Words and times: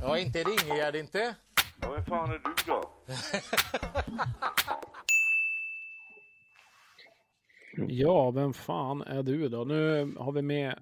Ja, 0.00 0.18
inte 0.18 0.38
ringer 0.38 0.92
det 0.92 0.98
inte. 0.98 1.34
Ja, 1.80 1.90
vem 1.92 2.04
fan 2.04 2.30
är 2.30 2.38
du 2.38 2.54
då? 2.66 2.82
Ja, 7.88 8.30
vem 8.30 8.52
fan 8.52 9.02
är 9.02 9.22
du 9.22 9.48
då? 9.48 9.64
Nu 9.64 10.12
har 10.18 10.32
vi 10.32 10.42
med 10.42 10.78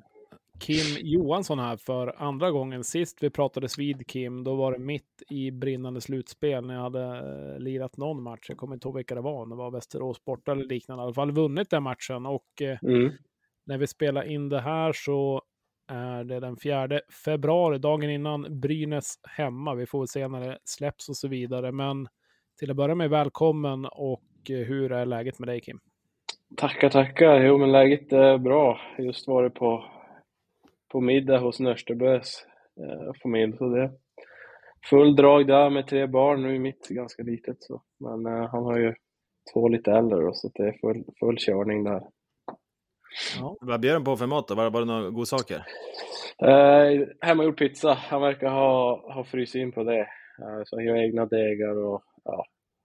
Kim 0.61 0.97
Johansson 1.07 1.59
här 1.59 1.77
för 1.77 2.15
andra 2.23 2.51
gången. 2.51 2.85
Sist 2.85 3.23
vi 3.23 3.31
pratade 3.31 3.69
vid 3.79 4.07
Kim, 4.07 4.45
då 4.45 4.55
var 4.55 4.73
det 4.73 4.79
mitt 4.79 5.23
i 5.29 5.51
brinnande 5.51 6.01
slutspel 6.01 6.67
när 6.67 6.75
jag 6.75 6.83
hade 6.83 7.05
eh, 7.05 7.59
lirat 7.61 7.97
någon 7.97 8.23
match. 8.23 8.47
Jag 8.49 8.59
kommer 8.59 8.75
inte 8.75 8.89
ihåg 8.89 8.97
vilka 8.97 9.15
det 9.15 9.21
var, 9.21 9.47
det 9.47 9.55
var 9.55 9.71
Västerås 9.71 10.25
borta 10.25 10.53
eller 10.53 10.65
liknande. 10.65 11.03
I 11.03 11.05
alla 11.05 11.15
fall 11.15 11.31
vunnit 11.33 11.71
den 11.71 11.83
matchen 11.83 12.27
och 12.27 12.63
eh, 12.63 12.79
Mm. 12.83 13.13
när 13.67 13.79
vi 13.79 13.87
spelar 13.87 14.23
in 14.23 14.49
det 14.49 14.61
här 14.61 14.93
så 14.93 15.43
är 15.89 16.25
det 16.25 16.41
den 16.41 16.57
4 16.57 17.01
februari, 17.25 17.79
dagen 17.79 18.11
innan 18.11 18.61
Brynäs 18.61 19.15
hemma. 19.37 19.75
Vi 19.75 19.87
får 19.87 19.99
väl 19.99 20.09
se 20.09 20.29
när 20.29 20.41
det 20.41 20.59
släpps 20.65 21.09
och 21.09 21.17
så 21.17 21.29
vidare. 21.29 21.73
Men 21.73 22.09
till 22.59 22.71
att 22.71 22.77
börja 22.77 22.95
med, 22.95 23.11
välkommen 23.11 23.85
och 23.85 24.51
eh, 24.51 24.57
hur 24.57 24.93
är 24.93 25.07
läget 25.07 25.39
med 25.39 25.49
dig 25.49 25.61
Kim? 25.61 25.81
Tackar, 26.57 26.89
tackar. 26.91 27.41
Jo, 27.41 27.59
men 27.59 27.73
läget 27.73 28.13
är 28.13 28.39
bra. 28.39 28.81
Just 28.99 29.29
varit 29.29 29.55
på, 29.55 29.85
på 30.93 31.01
middag 31.01 31.39
hos 31.39 31.61
Nörstebös 31.61 32.47
eh, 32.81 33.13
familj, 33.23 33.57
så 33.57 33.69
det 33.69 33.83
är 33.83 33.91
full 34.91 35.17
drag 35.17 35.47
där 35.47 35.71
med 35.71 35.87
tre 35.87 36.07
barn. 36.07 36.43
Nu 36.43 36.55
är 36.55 36.59
mitt 36.59 36.89
ganska 36.89 37.23
litet, 37.23 37.57
så. 37.61 37.83
men 38.01 38.27
eh, 38.27 38.49
han 38.51 38.65
har 38.65 38.79
ju 38.79 38.95
två 39.53 39.69
lite 39.69 39.93
äldre 39.93 40.21
då, 40.21 40.33
så 40.33 40.51
det 40.55 40.63
är 40.63 40.79
full, 40.81 41.05
full 41.21 41.37
körning 41.39 41.85
där. 41.85 42.03
Ja, 43.41 43.57
Vad 43.61 43.81
bjöd 43.81 43.97
de 43.97 44.05
på 44.05 44.17
för 44.17 44.27
mat 44.27 44.49
då? 44.49 44.55
Var, 44.55 44.71
var 44.71 44.81
det 44.81 44.87
några 44.87 45.11
godsaker? 45.11 45.65
Eh, 46.43 47.07
hemmagjord 47.21 47.59
pizza. 47.59 47.93
Han 47.95 48.21
verkar 48.23 48.51
ha, 48.51 49.03
ha 49.15 49.25
fryst 49.25 49.55
in 49.55 49.73
på 49.73 49.85
det. 49.85 50.01
Eh, 50.01 50.63
så 50.65 50.77
han 50.77 50.85
gör 50.85 50.97
egna 50.97 51.27
degar 51.27 51.77
och 51.87 52.03
ja, 52.25 52.45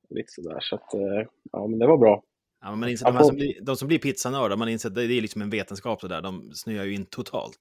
lite 0.10 0.32
sådär. 0.32 0.58
Så 0.62 0.76
att, 0.76 0.94
eh, 0.94 1.28
ja, 1.52 1.68
men 1.68 1.80
det 1.80 1.88
var 1.88 1.98
bra. 1.98 2.24
Ja, 2.62 2.70
men 2.70 2.80
man 2.80 2.90
inser, 2.90 3.06
de, 3.06 3.18
får- 3.18 3.24
som 3.24 3.36
blir, 3.36 3.62
de 3.62 3.76
som 3.76 3.88
blir 3.88 4.00
pizzanördar, 4.00 4.56
man 4.58 4.70
inser 4.70 4.90
att 4.90 4.96
det 4.96 5.04
är 5.04 5.22
liksom 5.22 5.42
en 5.42 5.50
vetenskap 5.50 6.02
det 6.02 6.08
där. 6.08 6.22
De 6.22 6.52
snöar 6.54 6.86
ju 6.86 6.96
in 6.96 7.06
totalt. 7.06 7.58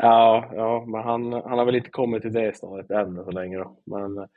Ja, 0.00 0.50
ja 0.54 0.84
men 0.88 1.02
han, 1.02 1.32
han 1.32 1.58
har 1.58 1.64
väl 1.64 1.74
inte 1.76 1.90
kommit 1.90 2.22
till 2.22 2.32
det 2.32 2.56
stadiet 2.56 2.90
än 2.90 3.24
så 3.24 3.30
länge 3.30 3.58
då. 3.58 3.76
Men, 3.86 4.28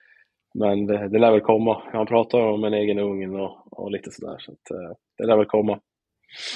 men 0.54 0.86
det, 0.86 1.08
det 1.10 1.20
lär 1.20 1.32
väl 1.32 1.42
komma. 1.42 1.82
Han 1.94 2.06
pratar 2.08 2.40
om 2.40 2.64
en 2.64 2.74
egen 2.74 3.00
ugn 3.00 3.36
och, 3.40 3.74
och 3.80 3.92
lite 3.92 4.12
sådär. 4.12 4.36
Så 4.40 4.52
att, 4.52 4.72
eh, 4.72 4.96
det 5.18 5.26
lär 5.28 5.38
väl 5.38 5.46
komma. 5.46 5.80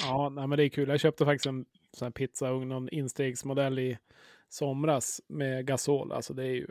Ja 0.02 0.28
nej, 0.28 0.46
men 0.46 0.58
det 0.58 0.64
är 0.64 0.68
kul. 0.68 0.88
Jag 0.88 1.00
köpte 1.00 1.24
faktiskt 1.24 1.46
en 1.46 1.64
sån 1.92 2.06
här 2.06 2.12
pizzaugn, 2.12 2.68
någon 2.68 2.88
instegsmodell 2.88 3.78
i 3.78 3.98
somras 4.48 5.20
med 5.28 5.66
gasol. 5.66 6.12
Alltså 6.12 6.34
det 6.34 6.42
är 6.42 6.54
ju 6.54 6.66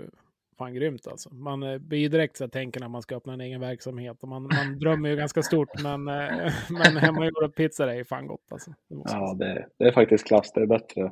fan 0.59 0.73
grymt 0.73 1.07
alltså. 1.07 1.33
Man 1.33 1.63
eh, 1.63 1.77
blir 1.77 1.99
ju 1.99 2.07
direkt 2.07 2.37
så 2.37 2.43
här, 2.43 2.49
tänker 2.49 2.79
när 2.79 2.87
man 2.87 3.01
ska 3.01 3.15
öppna 3.15 3.33
en 3.33 3.41
egen 3.41 3.61
verksamhet. 3.61 4.17
Och 4.23 4.29
man, 4.29 4.43
man 4.43 4.79
drömmer 4.79 5.09
ju 5.09 5.15
ganska 5.15 5.43
stort, 5.43 5.69
men, 5.83 6.07
eh, 6.07 6.53
men 6.69 6.97
hemmagjorda 6.97 7.49
pizzor 7.49 7.87
är 7.87 7.95
ju 7.95 8.05
fan 8.05 8.27
gott 8.27 8.51
alltså. 8.51 8.71
Det 8.89 8.95
Ja, 9.05 9.33
det, 9.33 9.67
det 9.77 9.85
är 9.85 9.91
faktiskt 9.91 10.27
klass. 10.27 10.51
Det 10.53 10.61
är 10.61 10.65
bättre, 10.65 11.11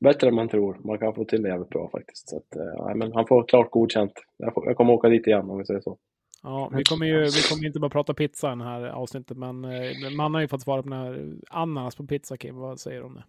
bättre 0.00 0.28
än 0.28 0.34
man 0.34 0.48
tror. 0.48 0.80
Man 0.84 0.98
kan 0.98 1.14
få 1.14 1.24
till 1.24 1.42
det 1.42 1.48
jävligt 1.48 1.68
bra 1.68 1.88
faktiskt. 1.90 2.28
Så 2.28 2.36
att, 2.36 2.56
eh, 2.56 2.72
ja, 2.76 2.94
men 2.94 3.12
han 3.12 3.26
får 3.26 3.48
klart 3.48 3.70
godkänt. 3.70 4.12
Jag, 4.36 4.54
får, 4.54 4.66
jag 4.66 4.76
kommer 4.76 4.92
åka 4.92 5.08
dit 5.08 5.26
igen 5.26 5.50
om 5.50 5.58
vi 5.58 5.64
säger 5.64 5.80
så. 5.80 5.98
Ja, 6.42 6.70
vi 6.76 6.84
kommer 6.84 7.06
ju 7.06 7.20
vi 7.24 7.42
kommer 7.48 7.62
ju 7.62 7.66
inte 7.66 7.80
bara 7.80 7.90
prata 7.90 8.14
pizza 8.14 8.52
i 8.52 8.56
det 8.56 8.64
här 8.64 8.84
avsnittet, 8.84 9.36
men 9.36 9.64
eh, 9.64 10.10
man 10.16 10.34
har 10.34 10.40
ju 10.40 10.48
fått 10.48 10.62
svara 10.62 10.82
på 10.82 10.88
den 10.88 10.98
här 10.98 11.34
ananas 11.50 11.96
på 11.96 12.06
pizza, 12.06 12.36
Kim. 12.36 12.56
Vad 12.56 12.80
säger 12.80 13.00
du 13.00 13.06
om 13.06 13.14
det? 13.14 13.24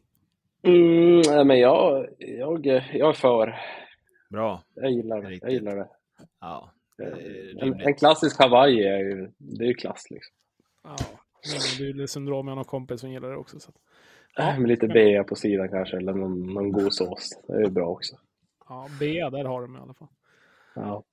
Mm, 0.70 1.48
men 1.48 1.60
jag, 1.60 2.08
jag, 2.18 2.66
jag 2.94 3.10
är 3.10 3.14
för. 3.14 3.56
Bra. 4.30 4.64
Jag 4.76 4.92
gillar 4.92 5.18
det. 5.18 5.24
Jag 5.24 5.32
Riktigt. 5.32 5.52
gillar 5.52 5.76
det. 5.76 5.88
Ja, 6.42 6.72
det 6.98 7.04
är 7.04 7.64
En, 7.64 7.82
en 7.82 7.96
klassisk 7.96 8.40
Hawaii 8.40 8.84
är 8.84 9.00
ju, 9.00 9.32
det 9.38 9.64
är 9.64 9.68
ju 9.68 9.74
klass 9.74 10.04
liksom. 10.10 10.36
Ja, 10.84 10.96
det 11.78 12.04
är 12.04 12.08
syndrom. 12.08 12.48
Jag 12.48 12.52
har 12.52 12.56
någon 12.56 12.66
kompis 12.66 13.02
som 13.02 13.12
gillar 13.12 13.30
det 13.30 13.38
också. 13.38 13.60
Så. 13.60 13.72
Ja, 14.36 14.60
med 14.60 14.70
lite 14.70 14.88
bea 14.88 15.24
på 15.24 15.36
sidan 15.36 15.70
kanske, 15.70 15.98
eller 15.98 16.14
någon, 16.14 16.54
någon 16.54 16.72
god 16.72 16.94
sås. 16.94 17.30
Det 17.48 17.54
är 17.54 17.60
ju 17.60 17.70
bra 17.70 17.88
också. 17.88 18.16
Ja, 18.70 18.88
B, 19.00 19.06
där 19.32 19.44
har 19.46 19.62
de 19.62 19.76
i 19.76 19.80
alla 19.80 19.94
fall. 19.94 20.08
Ja. 20.76 21.04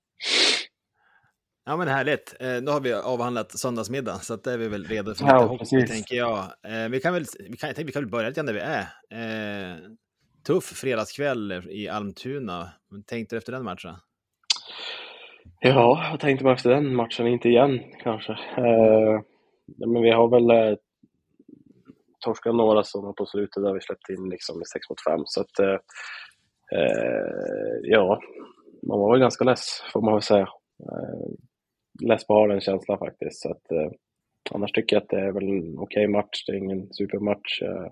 Ja, 1.65 1.76
men 1.76 1.88
härligt. 1.88 2.37
Eh, 2.41 2.56
då 2.56 2.72
har 2.72 2.81
vi 2.81 2.93
avhandlat 2.93 3.59
söndagsmiddag, 3.59 4.15
så 4.15 4.34
att 4.34 4.44
det 4.44 4.53
är 4.53 4.59
vi 4.59 4.69
väl 4.69 4.84
redo 4.84 5.15
för 5.15 5.26
Ja, 5.26 5.34
lite 5.34 5.47
hockey, 5.47 5.59
precis. 5.59 5.91
tänker 5.91 6.16
jag. 6.16 6.38
Eh, 6.38 6.88
vi, 6.91 7.00
kan 7.00 7.12
väl, 7.15 7.25
vi, 7.38 7.56
kan, 7.56 7.66
tänkte 7.69 7.84
vi 7.84 7.93
kan 7.93 8.03
väl 8.03 8.10
börja 8.10 8.28
lite 8.28 8.38
grann 8.38 8.47
där 8.47 8.53
vi 8.53 8.60
är. 8.60 8.81
Eh, 9.71 9.76
tuff 10.47 10.65
fredagskväll 10.65 11.62
i 11.71 11.88
Almtuna. 11.88 12.69
Vad 12.88 13.06
Tänkte 13.06 13.34
du 13.34 13.38
efter 13.38 13.53
den 13.53 13.65
matchen? 13.65 13.94
ja, 15.60 16.09
vad 16.10 16.21
tänkte 16.21 16.44
man 16.44 16.54
efter 16.54 16.71
den 16.71 16.94
matchen? 16.94 17.26
Inte 17.26 17.48
igen 17.48 17.81
kanske. 18.03 18.38
Men 19.87 20.03
vi 20.03 20.10
har 20.10 20.28
väl 20.28 20.78
torskat 22.21 22.54
några 22.54 22.82
sådana 22.84 23.12
på 23.12 23.27
slutet 23.27 23.62
där 23.62 23.72
vi 23.72 23.81
släppte 23.81 24.12
in 24.12 24.28
liksom 24.28 24.62
i 24.62 24.65
6 24.65 24.91
mot 24.91 25.04
5. 25.04 25.21
Så 25.25 25.41
att, 25.41 25.81
ja, 27.82 28.21
man 28.82 28.98
var 28.98 29.10
väl 29.10 29.21
ganska 29.21 29.44
less 29.44 29.82
får 29.92 30.03
man 30.03 30.15
väl 30.15 30.22
säga. 30.22 30.48
Läspa 32.03 32.34
har 32.34 32.49
den 32.49 32.61
känslan 32.61 32.99
faktiskt. 32.99 33.41
Så 33.41 33.50
att, 33.50 33.72
eh, 33.72 33.91
annars 34.50 34.72
tycker 34.72 34.97
jag 34.97 35.03
att 35.03 35.09
det 35.09 35.21
är 35.21 35.33
väl 35.33 35.49
en 35.49 35.78
okej 35.78 36.09
match. 36.09 36.44
Det 36.47 36.53
är 36.53 36.56
ingen 36.56 36.93
supermatch. 36.93 37.62
Eh, 37.62 37.87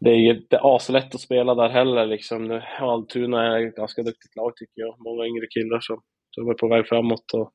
det 0.00 0.10
är 0.10 0.34
inte 0.34 0.58
aslätt 0.60 1.14
att 1.14 1.20
spela 1.20 1.54
där 1.54 1.68
heller. 1.68 2.06
Liksom. 2.06 2.60
Altuna 2.80 3.56
är 3.56 3.66
ett 3.66 3.76
ganska 3.76 4.02
duktigt 4.02 4.36
lag 4.36 4.56
tycker 4.56 4.80
jag. 4.80 4.94
Många 4.98 5.26
yngre 5.26 5.46
killar 5.46 5.80
som, 5.80 6.00
som 6.30 6.48
är 6.48 6.54
på 6.54 6.68
väg 6.68 6.88
framåt. 6.88 7.32
Och, 7.34 7.52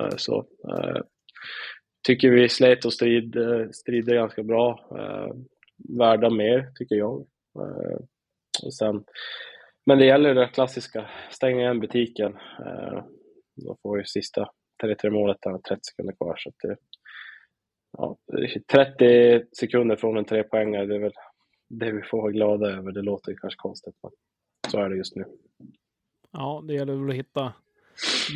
eh, 0.00 0.16
så, 0.16 0.38
eh, 0.68 1.00
tycker 2.06 2.30
vi 2.30 2.48
slet 2.48 2.84
och 2.84 2.92
strid, 2.92 3.36
eh, 3.36 3.68
strider 3.72 4.14
ganska 4.14 4.42
bra. 4.42 4.80
Eh, 4.90 5.34
värda 5.98 6.30
mer, 6.30 6.70
tycker 6.74 6.96
jag. 6.96 7.26
Eh, 7.58 7.98
och 8.64 8.74
sen, 8.74 9.04
men 9.86 9.98
det 9.98 10.04
gäller 10.06 10.34
det 10.34 10.48
klassiska, 10.48 11.06
stänga 11.30 11.60
igen 11.60 11.80
butiken. 11.80 12.36
Eh. 12.66 13.04
Då 13.56 13.76
får 13.82 13.98
ju 13.98 14.04
sista 14.04 14.50
3-3 14.82 15.10
målet 15.10 15.36
där, 15.42 15.58
30 15.58 15.80
sekunder 15.82 16.14
kvar. 16.14 16.36
Så 16.36 16.52
det, 16.62 16.76
ja, 17.98 18.16
30 18.72 19.44
sekunder 19.60 19.96
från 19.96 20.16
en 20.16 20.24
trepoängare, 20.24 20.86
det 20.86 20.94
är 20.94 21.00
väl 21.00 21.12
det 21.68 21.92
vi 21.92 22.02
får 22.02 22.22
vara 22.22 22.32
glada 22.32 22.70
över. 22.70 22.92
Det 22.92 23.02
låter 23.02 23.30
ju 23.32 23.36
kanske 23.36 23.58
konstigt, 23.58 23.94
men 24.02 24.12
så 24.70 24.78
är 24.80 24.88
det 24.88 24.96
just 24.96 25.16
nu. 25.16 25.24
Ja, 26.32 26.64
det 26.66 26.74
gäller 26.74 26.94
väl 26.94 27.10
att 27.10 27.16
hitta 27.16 27.52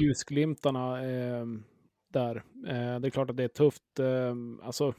ljusglimtarna 0.00 1.04
eh, 1.04 1.44
där. 2.12 2.36
Eh, 2.68 3.00
det 3.00 3.08
är 3.08 3.10
klart 3.10 3.30
att 3.30 3.36
det 3.36 3.44
är 3.44 3.48
tufft. 3.48 3.98
Eh, 3.98 4.34
alltså, 4.62 4.94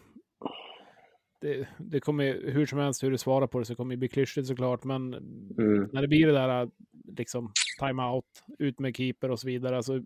det, 1.41 1.67
det 1.79 1.99
kommer 1.99 2.51
hur 2.51 2.65
som 2.65 2.79
helst 2.79 3.03
hur 3.03 3.11
du 3.11 3.17
svarar 3.17 3.47
på 3.47 3.59
det 3.59 3.65
så 3.65 3.75
kommer 3.75 3.95
det 3.95 3.99
bli 3.99 4.07
klyschigt 4.07 4.47
såklart. 4.47 4.83
Men 4.83 5.13
Mm. 5.57 5.89
när 5.93 6.01
det 6.01 6.07
blir 6.07 6.27
det 6.27 6.33
där 6.33 6.69
liksom 7.17 7.51
timeout, 7.79 8.43
ut 8.59 8.79
med 8.79 8.95
keeper 8.95 9.31
och 9.31 9.39
så 9.39 9.47
vidare. 9.47 9.75
Alltså, 9.75 10.01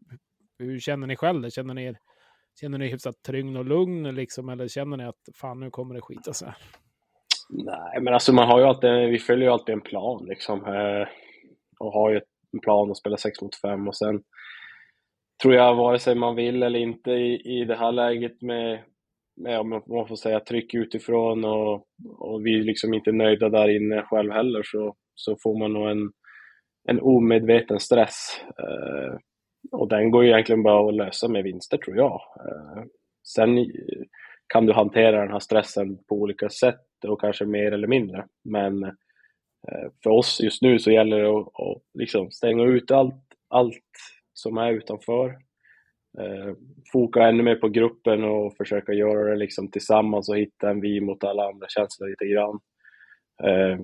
hur 0.59 0.79
känner 0.79 1.07
ni 1.07 1.15
själv? 1.15 1.49
Känner 1.49 1.73
ni 1.73 1.85
er, 1.85 1.97
känner 2.59 2.77
ni 2.77 2.87
hyfsat 2.87 3.23
trygg 3.25 3.57
och 3.57 3.65
lugn 3.65 4.15
liksom? 4.15 4.49
Eller 4.49 4.67
känner 4.67 4.97
ni 4.97 5.03
att 5.03 5.29
fan 5.35 5.59
nu 5.59 5.69
kommer 5.69 5.95
det 5.95 6.01
skita 6.01 6.33
sig? 6.33 6.53
Nej, 7.49 8.01
men 8.01 8.13
alltså 8.13 8.33
man 8.33 8.47
har 8.47 8.59
ju 8.59 8.65
alltid, 8.65 9.09
vi 9.09 9.19
följer 9.19 9.47
ju 9.47 9.53
alltid 9.53 9.73
en 9.73 9.81
plan 9.81 10.25
liksom. 10.25 10.65
Eh, 10.65 11.07
och 11.79 11.91
har 11.91 12.11
ju 12.11 12.21
en 12.53 12.59
plan 12.59 12.91
att 12.91 12.97
spela 12.97 13.17
6 13.17 13.41
mot 13.41 13.55
5 13.55 13.87
och 13.87 13.95
sen 13.95 14.23
tror 15.41 15.53
jag 15.53 15.75
vare 15.75 15.99
sig 15.99 16.15
man 16.15 16.35
vill 16.35 16.63
eller 16.63 16.79
inte 16.79 17.11
i, 17.11 17.61
i 17.61 17.65
det 17.65 17.75
här 17.75 17.91
läget 17.91 18.41
med, 18.41 18.83
med 19.35 19.59
om 19.59 19.69
man 19.69 20.07
får 20.07 20.15
säga 20.15 20.39
tryck 20.39 20.73
utifrån 20.73 21.45
och, 21.45 21.73
och 22.17 22.45
vi 22.45 22.63
liksom 22.63 22.93
inte 22.93 23.11
nöjda 23.11 23.49
där 23.49 23.75
inne 23.75 24.01
själv 24.01 24.31
heller 24.31 24.63
så, 24.63 24.95
så 25.15 25.37
får 25.43 25.59
man 25.59 25.73
nog 25.73 25.89
en, 25.89 26.11
en 26.87 27.01
omedveten 27.01 27.79
stress. 27.79 28.41
Eh, 28.59 29.17
och 29.71 29.87
den 29.87 30.11
går 30.11 30.23
ju 30.23 30.29
egentligen 30.29 30.63
bara 30.63 30.89
att 30.89 30.95
lösa 30.95 31.27
med 31.27 31.43
vinster 31.43 31.77
tror 31.77 31.97
jag. 31.97 32.21
Eh, 32.39 32.83
sen 33.27 33.71
kan 34.47 34.65
du 34.65 34.73
hantera 34.73 35.21
den 35.21 35.31
här 35.31 35.39
stressen 35.39 35.97
på 36.03 36.15
olika 36.15 36.49
sätt 36.49 36.81
och 37.07 37.21
kanske 37.21 37.45
mer 37.45 37.71
eller 37.71 37.87
mindre. 37.87 38.25
Men 38.43 38.83
eh, 38.83 39.91
för 40.03 40.09
oss 40.09 40.39
just 40.43 40.61
nu 40.61 40.79
så 40.79 40.91
gäller 40.91 41.19
det 41.19 41.29
att, 41.29 41.47
att 41.47 41.81
liksom 41.93 42.31
stänga 42.31 42.63
ut 42.63 42.91
allt, 42.91 43.23
allt 43.49 43.83
som 44.33 44.57
är 44.57 44.71
utanför. 44.71 45.37
Eh, 46.19 46.53
foka 46.91 47.23
ännu 47.23 47.43
mer 47.43 47.55
på 47.55 47.69
gruppen 47.69 48.23
och 48.23 48.57
försöka 48.57 48.93
göra 48.93 49.29
det 49.29 49.35
liksom 49.35 49.71
tillsammans 49.71 50.29
och 50.29 50.37
hitta 50.37 50.69
en 50.69 50.81
vi 50.81 51.01
mot 51.01 51.23
alla 51.23 51.47
andra 51.47 51.67
känslor 51.69 52.09
lite 52.09 52.25
grann. 52.25 52.59
Eh, 53.43 53.79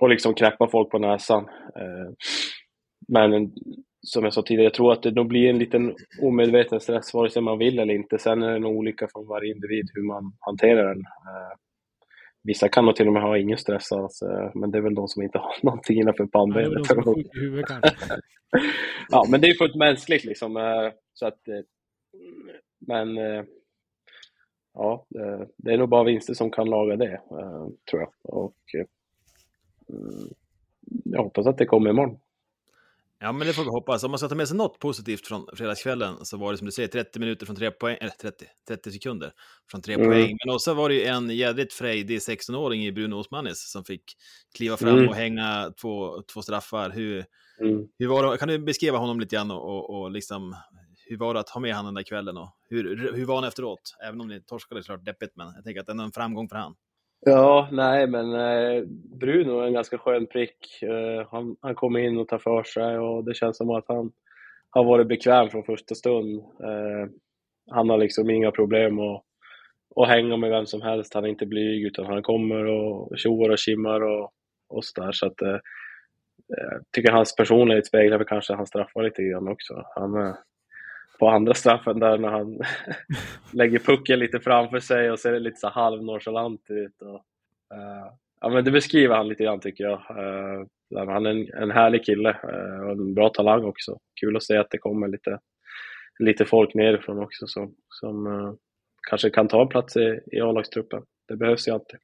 och 0.00 0.08
liksom 0.08 0.34
knäppa 0.34 0.68
folk 0.68 0.90
på 0.90 0.98
näsan. 0.98 1.48
Eh, 1.76 2.12
men 3.08 3.52
som 4.02 4.24
jag 4.24 4.32
sa 4.32 4.42
tidigare, 4.42 4.64
jag 4.64 4.74
tror 4.74 4.92
att 4.92 5.02
det 5.02 5.10
nog 5.10 5.28
blir 5.28 5.50
en 5.50 5.58
liten 5.58 5.94
omedveten 6.22 6.80
stress 6.80 7.14
vare 7.14 7.30
sig 7.30 7.42
man 7.42 7.58
vill 7.58 7.78
eller 7.78 7.94
inte. 7.94 8.18
Sen 8.18 8.42
är 8.42 8.52
det 8.52 8.58
nog 8.58 8.76
olika 8.76 9.08
från 9.12 9.26
varje 9.26 9.54
individ 9.54 9.88
hur 9.94 10.02
man 10.02 10.32
hanterar 10.40 10.88
den. 10.88 10.98
Eh, 11.00 11.56
vissa 12.42 12.68
kan 12.68 12.84
nog 12.84 12.96
till 12.96 13.06
och 13.06 13.12
med 13.12 13.22
ha 13.22 13.38
ingen 13.38 13.58
stress 13.58 13.92
alls, 13.92 14.22
eh, 14.22 14.50
men 14.54 14.70
det 14.70 14.78
är 14.78 14.82
väl 14.82 14.94
de 14.94 15.08
som 15.08 15.22
inte 15.22 15.38
har 15.38 15.54
någonting 15.62 15.98
innanför 16.00 16.24
Ja, 16.32 16.46
de 16.46 16.52
pannbenet. 16.52 17.26
i 17.34 17.38
huvudet 17.40 17.66
kanske. 17.66 17.90
ja, 19.10 19.24
men 19.30 19.40
det 19.40 19.48
är 19.48 19.54
fullt 19.54 19.74
mänskligt 19.76 20.24
liksom. 20.24 20.54
Så 21.12 21.26
att, 21.26 21.38
men 22.86 23.16
ja, 24.74 25.06
det- 25.56 25.72
är 25.72 25.78
nog 25.78 25.88
bara 25.88 26.04
vinster 26.04 26.34
som 26.34 26.50
kan 26.50 26.70
laga 26.70 26.96
det, 26.96 27.20
tror 27.90 28.02
jag. 28.02 28.10
Och 28.22 28.54
jag 31.04 31.22
hoppas 31.22 31.46
att 31.46 31.58
det 31.58 31.66
kommer 31.66 31.90
imorgon. 31.90 32.18
Ja, 33.20 33.32
men 33.32 33.46
det 33.46 33.52
får 33.52 33.62
vi 33.62 33.68
hoppas. 33.70 34.04
Om 34.04 34.10
man 34.10 34.18
ska 34.18 34.28
ta 34.28 34.34
med 34.34 34.48
sig 34.48 34.56
något 34.56 34.78
positivt 34.78 35.26
från 35.26 35.46
fredagskvällen 35.54 36.24
så 36.24 36.36
var 36.36 36.52
det 36.52 36.58
som 36.58 36.64
du 36.66 36.72
säger 36.72 36.88
30 36.88 37.20
minuter 37.20 37.46
från 37.46 37.56
tre 37.56 37.70
poäng, 37.70 37.96
eller 38.00 38.10
30, 38.10 38.44
30 38.68 38.92
sekunder 38.92 39.32
från 39.70 39.82
tre 39.82 39.94
Mm. 39.94 40.06
poäng. 40.06 40.36
Men 40.44 40.54
också 40.54 40.74
var 40.74 40.88
det 40.88 40.94
ju 40.94 41.02
en 41.04 41.30
jädrigt 41.30 41.72
frejdig 41.72 42.18
16-åring 42.18 42.84
i 42.86 42.92
Bruno 42.92 43.14
Osmanis 43.14 43.70
som 43.72 43.84
fick 43.84 44.02
kliva 44.56 44.76
fram 44.76 44.96
Mm. 44.98 45.08
och 45.08 45.14
hänga 45.14 45.72
två, 45.80 46.22
två 46.22 46.42
straffar. 46.42 46.90
Hur, 46.90 47.24
Mm. 47.60 47.88
hur 47.98 48.06
var 48.06 48.30
det, 48.30 48.38
kan 48.38 48.48
du 48.48 48.58
beskriva 48.58 48.98
honom 48.98 49.20
lite 49.20 49.36
grann 49.36 49.50
och, 49.50 49.64
och, 49.64 50.00
och 50.02 50.10
liksom, 50.10 50.56
hur 51.06 51.16
var 51.16 51.34
det 51.34 51.40
att 51.40 51.48
ha 51.50 51.60
med 51.60 51.74
honom 51.74 51.86
den 51.86 51.94
där 51.94 52.02
kvällen 52.08 52.36
och 52.36 52.48
hur, 52.68 53.12
hur 53.14 53.24
var 53.24 53.34
han 53.34 53.44
efteråt? 53.44 53.96
Även 54.08 54.20
om 54.20 54.28
ni 54.28 54.40
torskade 54.42 54.82
såklart 54.82 55.04
deppigt, 55.04 55.36
men 55.36 55.52
jag 55.54 55.64
tänker 55.64 55.80
att 55.80 55.86
det 55.86 55.92
är 55.92 56.02
en 56.02 56.12
framgång 56.12 56.48
för 56.48 56.56
han. 56.56 56.74
Ja, 57.20 57.68
nej, 57.72 58.06
men 58.06 58.32
eh, 58.32 58.82
Bruno 59.20 59.60
är 59.60 59.66
en 59.66 59.72
ganska 59.72 59.98
skön 59.98 60.26
prick. 60.26 60.82
Eh, 60.82 61.28
han, 61.30 61.56
han 61.60 61.74
kommer 61.74 62.00
in 62.00 62.18
och 62.18 62.28
tar 62.28 62.38
för 62.38 62.62
sig 62.62 62.98
och 62.98 63.24
det 63.24 63.34
känns 63.34 63.56
som 63.56 63.70
att 63.70 63.84
han 63.88 64.12
har 64.70 64.84
varit 64.84 65.08
bekväm 65.08 65.50
från 65.50 65.64
första 65.64 65.94
stund. 65.94 66.38
Eh, 66.38 67.10
han 67.70 67.90
har 67.90 67.98
liksom 67.98 68.30
inga 68.30 68.50
problem 68.50 68.98
att, 68.98 69.22
att 69.96 70.08
hänga 70.08 70.36
med 70.36 70.50
vem 70.50 70.66
som 70.66 70.82
helst. 70.82 71.14
Han 71.14 71.24
är 71.24 71.28
inte 71.28 71.46
blyg 71.46 71.84
utan 71.84 72.06
han 72.06 72.22
kommer 72.22 72.64
och 72.64 73.18
tjoar 73.18 73.50
och 73.50 73.58
kimmar 73.58 74.00
och, 74.00 74.30
och 74.68 74.84
sådär. 74.84 75.12
Så 75.12 75.26
att, 75.26 75.40
jag 76.46 76.82
tycker 76.92 77.12
hans 77.12 77.36
personlighet 77.36 77.86
speglar 77.86 78.18
väl 78.18 78.26
kanske 78.26 78.54
hans 78.54 78.68
straffar 78.68 79.02
lite 79.02 79.22
grann 79.22 79.48
också. 79.48 79.84
Han, 79.94 80.26
eh, 80.26 80.34
på 81.18 81.28
andra 81.28 81.54
straffen 81.54 82.00
där 82.00 82.18
när 82.18 82.28
han 82.28 82.60
lägger 83.52 83.78
pucken 83.78 84.18
lite 84.18 84.40
framför 84.40 84.80
sig 84.80 85.10
och 85.10 85.18
ser 85.18 85.40
lite 85.40 85.60
så 85.60 85.68
halvnonchalant 85.68 86.66
ut. 86.68 87.02
Och, 87.02 87.24
eh, 87.76 88.12
ja, 88.40 88.48
men 88.48 88.64
det 88.64 88.70
beskriver 88.70 89.16
han 89.16 89.28
lite 89.28 89.44
grann 89.44 89.60
tycker 89.60 89.84
jag. 89.84 89.98
Uh, 90.10 90.66
han 91.08 91.26
är 91.26 91.30
en, 91.30 91.52
en 91.62 91.70
härlig 91.70 92.04
kille 92.04 92.30
eh, 92.30 92.80
och 92.80 92.92
en 92.92 93.14
bra 93.14 93.28
talang 93.28 93.64
också. 93.64 93.98
Kul 94.20 94.36
att 94.36 94.42
se 94.42 94.56
att 94.56 94.70
det 94.70 94.78
kommer 94.78 95.08
lite, 95.08 95.38
lite 96.18 96.44
folk 96.44 96.74
nerifrån 96.74 97.18
också 97.18 97.46
som, 97.46 97.74
som 97.88 98.26
kanske 99.10 99.30
kan 99.30 99.48
ta 99.48 99.62
en 99.62 99.68
plats 99.68 99.96
i, 99.96 100.20
i 100.32 100.40
A-lagstruppen. 100.40 101.02
Det 101.28 101.36
behövs 101.36 101.68
ju 101.68 101.72
alltid. 101.72 101.98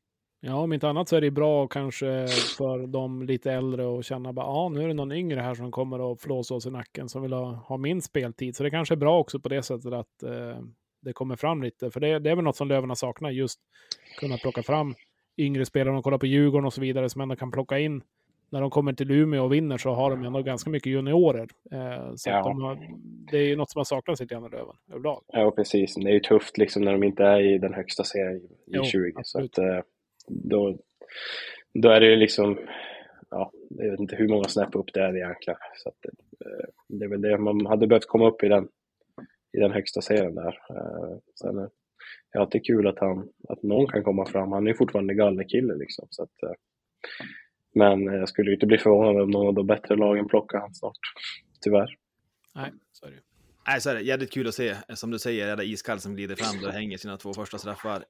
Ja, 0.46 0.54
om 0.56 0.72
inte 0.72 0.88
annat 0.88 1.08
så 1.08 1.16
är 1.16 1.20
det 1.20 1.30
bra 1.30 1.66
kanske 1.66 2.26
för 2.58 2.86
de 2.86 3.22
lite 3.22 3.52
äldre 3.52 3.98
att 3.98 4.04
känna 4.04 4.32
bara, 4.32 4.46
ja, 4.46 4.68
nu 4.68 4.82
är 4.82 4.88
det 4.88 4.94
någon 4.94 5.12
yngre 5.12 5.40
här 5.40 5.54
som 5.54 5.70
kommer 5.70 6.12
att 6.12 6.20
flåsa 6.20 6.54
oss 6.54 6.66
i 6.66 6.70
nacken 6.70 7.08
som 7.08 7.22
vill 7.22 7.32
ha, 7.32 7.44
ha 7.52 7.76
min 7.76 8.02
speltid. 8.02 8.56
Så 8.56 8.62
det 8.62 8.70
kanske 8.70 8.94
är 8.94 8.96
bra 8.96 9.18
också 9.18 9.40
på 9.40 9.48
det 9.48 9.62
sättet 9.62 9.92
att 9.92 10.22
eh, 10.22 10.58
det 11.02 11.12
kommer 11.12 11.36
fram 11.36 11.62
lite. 11.62 11.90
För 11.90 12.00
det, 12.00 12.18
det 12.18 12.30
är 12.30 12.34
väl 12.34 12.44
något 12.44 12.56
som 12.56 12.68
Löven 12.68 12.96
saknar, 12.96 13.30
just 13.30 13.60
kunna 14.20 14.36
plocka 14.36 14.62
fram 14.62 14.94
yngre 15.38 15.64
spelare. 15.64 15.96
och 15.96 16.04
kolla 16.04 16.18
på 16.18 16.26
Djurgården 16.26 16.66
och 16.66 16.72
så 16.72 16.80
vidare 16.80 17.08
som 17.08 17.20
ändå 17.20 17.36
kan 17.36 17.50
plocka 17.50 17.78
in. 17.78 18.02
När 18.50 18.60
de 18.60 18.70
kommer 18.70 18.92
till 18.92 19.10
Umeå 19.10 19.44
och 19.44 19.52
vinner 19.52 19.78
så 19.78 19.90
har 19.90 20.10
de 20.10 20.24
ändå 20.24 20.42
ganska 20.42 20.70
mycket 20.70 20.92
juniorer. 20.92 21.48
Eh, 21.72 22.14
så 22.16 22.30
Ja. 22.30 22.42
de 22.42 22.62
har, 22.62 22.78
det 23.30 23.38
är 23.38 23.42
ju 23.46 23.56
något 23.56 23.70
som 23.70 23.78
har 23.78 23.84
saknats 23.84 24.20
lite 24.20 24.34
grann 24.34 24.46
i 24.46 24.48
Löven 24.48 24.76
överlag. 24.90 25.22
Ja, 25.26 25.50
precis. 25.50 25.94
Det 25.94 26.08
är 26.10 26.14
ju 26.14 26.20
tufft 26.20 26.58
liksom 26.58 26.82
när 26.82 26.92
de 26.92 27.02
inte 27.02 27.24
är 27.24 27.40
i 27.40 27.58
den 27.58 27.74
högsta 27.74 28.04
serien 28.04 28.36
i 28.36 28.48
Jo, 28.66 28.84
20. 28.84 29.12
Så 29.12 29.18
absolut. 29.38 29.58
att, 29.58 29.64
eh, 29.64 29.80
då, 30.26 30.78
då 31.74 31.88
är 31.88 32.00
det 32.00 32.06
ju 32.06 32.16
liksom, 32.16 32.58
ja, 33.30 33.52
jag 33.68 33.90
vet 33.90 34.00
inte 34.00 34.16
hur 34.16 34.28
många 34.28 34.48
snäpp 34.48 34.74
upp 34.76 34.92
det 34.94 35.00
är 35.00 35.16
egentligen. 35.16 35.58
Så 35.76 35.88
att, 35.88 36.04
eh, 36.04 36.68
det 36.88 37.04
är 37.04 37.08
väl 37.08 37.20
det 37.20 37.38
man 37.38 37.66
hade 37.66 37.86
behövt 37.86 38.06
komma 38.06 38.28
upp 38.28 38.42
i 38.42 38.48
den, 38.48 38.68
i 39.52 39.58
den 39.58 39.72
högsta 39.72 40.00
serien 40.02 40.34
där. 40.34 40.58
Eh, 40.70 41.18
sen 41.40 41.58
är 41.58 41.68
det 42.32 42.38
alltid 42.38 42.66
kul 42.66 42.86
att, 42.86 42.98
han, 42.98 43.28
att 43.48 43.62
någon 43.62 43.86
kan 43.86 44.04
komma 44.04 44.26
fram. 44.26 44.52
Han 44.52 44.66
är 44.66 44.70
ju 44.70 44.76
fortfarande 44.76 45.14
gallerkille 45.14 45.74
liksom. 45.74 46.06
Så 46.10 46.22
att, 46.22 46.42
eh, 46.42 46.54
men 47.74 48.04
jag 48.04 48.28
skulle 48.28 48.50
ju 48.50 48.54
inte 48.54 48.66
bli 48.66 48.78
förvånad 48.78 49.22
om 49.22 49.30
någon 49.30 49.46
av 49.46 49.54
de 49.54 49.66
bättre 49.66 49.96
lagen 49.96 50.28
plockar 50.28 50.58
han 50.58 50.74
snart. 50.74 50.98
Tyvärr. 51.60 51.96
Nej, 52.54 52.70
så 52.92 53.06
är 53.06 53.10
det 53.10 53.16
ju. 53.16 53.22
Nej, 53.66 53.80
så 53.80 53.90
är 53.90 53.94
det. 53.94 54.00
Jävligt 54.00 54.32
kul 54.32 54.48
att 54.48 54.54
se, 54.54 54.74
som 54.88 55.10
du 55.10 55.18
säger, 55.18 55.46
jävla 55.46 55.64
iskall 55.64 56.00
som 56.00 56.16
glider 56.16 56.34
fram 56.34 56.60
där 56.60 56.68
och 56.68 56.74
hänger 56.74 56.98
sina 56.98 57.16
två 57.16 57.34
första 57.34 57.58
straffar. 57.58 58.04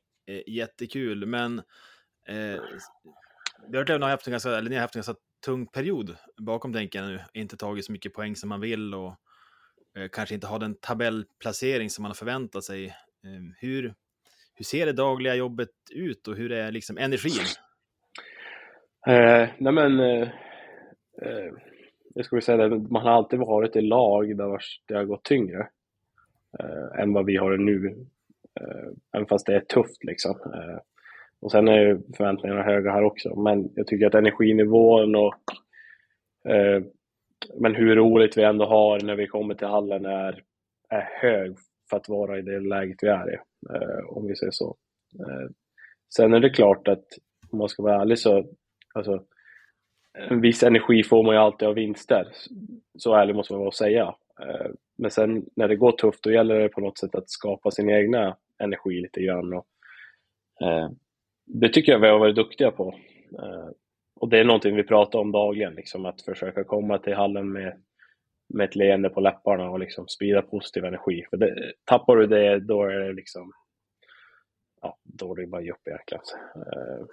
Jättekul, 0.47 1.27
men 1.27 1.63
eh, 2.29 2.61
Björklöven 3.69 4.03
har 4.03 4.11
haft 4.11 4.27
en 4.27 4.31
ganska, 4.31 4.51
eller 4.51 4.71
ni 4.71 4.77
har 4.77 4.83
haft 4.83 4.95
en 4.95 4.99
ganska 4.99 5.15
tung 5.45 5.67
period 5.67 6.17
bakom 6.37 6.73
tänker 6.73 6.99
jag 6.99 7.09
nu. 7.09 7.21
Inte 7.33 7.57
tagit 7.57 7.85
så 7.85 7.93
mycket 7.93 8.15
poäng 8.15 8.37
som 8.37 8.49
man 8.49 8.61
vill 8.61 8.95
och 8.95 9.15
eh, 9.97 10.09
kanske 10.13 10.35
inte 10.35 10.47
har 10.47 10.59
den 10.59 10.75
tabellplacering 10.75 11.91
som 11.91 12.03
man 12.03 12.11
har 12.11 12.15
förväntat 12.15 12.65
sig. 12.65 12.87
Eh, 12.87 13.55
hur, 13.59 13.95
hur 14.55 14.65
ser 14.65 14.87
det 14.87 14.93
dagliga 14.93 15.35
jobbet 15.35 15.71
ut 15.91 16.29
och 16.29 16.37
hur 16.37 16.53
är 16.53 16.73
liksom 16.73 16.99
energin? 16.99 17.45
Eh, 19.07 19.49
nej 19.59 19.73
men, 19.73 20.01
eh, 20.01 20.29
eh, 21.23 21.53
jag 22.15 22.25
skulle 22.25 22.43
säga 22.43 22.69
det, 22.69 22.79
man 22.79 23.03
har 23.03 23.11
alltid 23.11 23.39
varit 23.39 23.77
i 23.77 23.81
lag 23.81 24.37
där 24.37 24.59
det 24.87 24.95
har 24.95 25.05
gått 25.05 25.25
tyngre 25.25 25.69
eh, 26.59 27.01
än 27.01 27.13
vad 27.13 27.27
vi 27.27 27.37
har 27.37 27.51
det 27.51 27.65
nu. 27.65 28.07
Eh, 28.61 28.93
även 29.13 29.27
fast 29.27 29.47
det 29.47 29.55
är 29.55 29.61
tufft 29.61 30.05
liksom. 30.05 30.31
Eh, 30.31 30.79
och 31.45 31.51
sen 31.51 31.69
är 31.69 31.81
ju 31.81 32.01
förväntningarna 32.17 32.63
höga 32.63 32.91
här 32.91 33.05
också, 33.05 33.41
men 33.41 33.71
jag 33.75 33.87
tycker 33.87 34.07
att 34.07 34.15
energinivån 34.15 35.15
och 35.15 35.35
eh, 36.53 36.83
men 37.61 37.75
hur 37.75 37.97
roligt 37.97 38.39
vi 38.39 38.43
ändå 38.43 38.67
har 38.67 39.01
när 39.01 39.17
vi 39.17 39.27
kommer 39.27 39.55
till 39.55 39.67
hallen 39.67 40.05
är, 40.05 40.43
är 40.89 41.09
hög 41.21 41.57
för 41.91 41.97
att 41.97 42.09
vara 42.09 42.39
i 42.39 42.43
det 42.43 42.61
läget 42.61 42.97
vi 43.03 43.09
är 43.09 43.35
i, 43.35 43.37
eh, 43.75 44.07
om 44.09 44.27
vi 44.27 44.37
säger 44.37 44.53
så. 44.53 44.77
Eh, 45.21 45.51
sen 46.15 46.35
är 46.35 46.41
det 46.41 46.51
klart 46.51 46.89
att 46.89 47.05
om 47.51 47.59
man 47.59 47.69
ska 47.69 47.83
vara 47.83 48.03
ärlig 48.03 48.19
så 48.19 48.45
Alltså, 48.95 49.25
en 50.13 50.41
viss 50.41 50.63
energi 50.63 51.03
får 51.03 51.23
man 51.23 51.35
ju 51.35 51.41
alltid 51.41 51.69
av 51.69 51.75
vinster. 51.75 52.29
Så 52.99 53.15
ärlig 53.15 53.35
måste 53.35 53.53
man 53.53 53.59
vara 53.61 53.69
och 53.69 53.75
säga. 53.75 54.15
Eh, 54.41 54.71
men 54.99 55.11
sen 55.11 55.47
när 55.57 55.69
det 55.69 55.77
går 55.77 55.93
tufft, 55.93 56.23
då 56.23 56.33
gäller 56.33 56.59
det 56.59 56.69
på 56.69 56.81
något 56.81 56.99
sätt 56.99 57.15
att 57.15 57.31
skapa 57.31 57.71
sin 57.71 57.91
egna 57.91 58.37
energi 58.59 59.01
lite 59.01 59.21
grann. 59.21 59.53
Och, 59.53 59.67
eh, 60.63 60.91
det 61.47 61.69
tycker 61.69 61.93
jag 61.93 61.99
vi 61.99 62.09
har 62.09 62.19
varit 62.19 62.37
duktiga 62.37 62.71
på. 62.71 62.95
Eh, 63.39 63.69
och 64.21 64.29
det 64.29 64.39
är 64.39 64.45
någonting 64.45 64.77
vi 64.77 64.83
pratar 64.83 65.19
om 65.19 65.33
dagligen, 65.33 65.75
liksom, 65.75 66.07
att 66.07 66.23
försöka 66.23 66.65
komma 66.65 66.99
till 66.99 67.15
hallen 67.15 67.53
med, 67.53 67.83
med 68.55 68.65
ett 68.65 68.77
leende 68.77 69.09
på 69.09 69.21
läpparna 69.21 69.71
och 69.71 69.79
liksom 69.79 70.09
sprida 70.09 70.43
positiv 70.43 70.85
energi. 70.85 71.25
För 71.31 71.37
det, 71.37 71.73
tappar 71.85 72.17
du 72.17 72.27
det, 72.27 72.61
då 72.61 72.83
är 72.83 72.99
det 72.99 73.13
liksom, 73.13 73.53
ja, 74.83 74.99
då 75.03 75.33
är 75.33 75.41
det 75.41 75.47
bara 75.47 75.63
upp 75.63 75.89
egentligen. 75.89 76.23
Eh, 76.57 77.07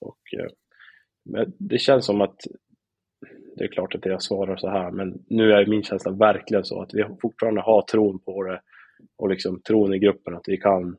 och, 0.00 0.18
eh, 0.38 0.50
men 1.24 1.52
det 1.58 1.78
känns 1.78 2.06
som 2.06 2.20
att 2.20 2.36
det 3.56 3.64
är 3.64 3.68
klart 3.68 3.94
att 3.94 4.06
jag 4.06 4.22
svarar 4.22 4.56
så 4.56 4.68
här, 4.68 4.90
men 4.90 5.24
nu 5.28 5.52
är 5.52 5.66
min 5.66 5.82
känsla 5.82 6.12
verkligen 6.12 6.64
så 6.64 6.82
att 6.82 6.94
vi 6.94 7.04
fortfarande 7.20 7.60
har 7.60 7.82
tron 7.82 8.18
på 8.18 8.42
det 8.42 8.60
och 9.16 9.28
liksom 9.28 9.60
tron 9.60 9.94
i 9.94 9.98
gruppen 9.98 10.34
att 10.34 10.48
vi 10.48 10.56
kan, 10.56 10.96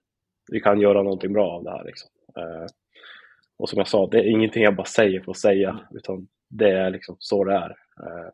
vi 0.52 0.60
kan 0.60 0.80
göra 0.80 1.04
någonting 1.04 1.34
bra 1.34 1.52
av 1.52 1.64
det 1.64 1.72
här. 1.72 1.84
Liksom. 1.84 2.10
Eh, 2.40 2.66
och 3.58 3.70
som 3.70 3.78
jag 3.78 3.88
sa, 3.88 4.08
det 4.08 4.18
är 4.20 4.32
ingenting 4.32 4.64
jag 4.64 4.76
bara 4.76 4.86
säger 4.86 5.22
för 5.22 5.32
att 5.32 5.38
säga, 5.38 5.80
utan 5.92 6.28
det 6.50 6.70
är 6.72 6.90
liksom 6.90 7.16
så 7.20 7.44
det 7.44 7.54
är. 7.54 7.70
Eh, 7.70 8.30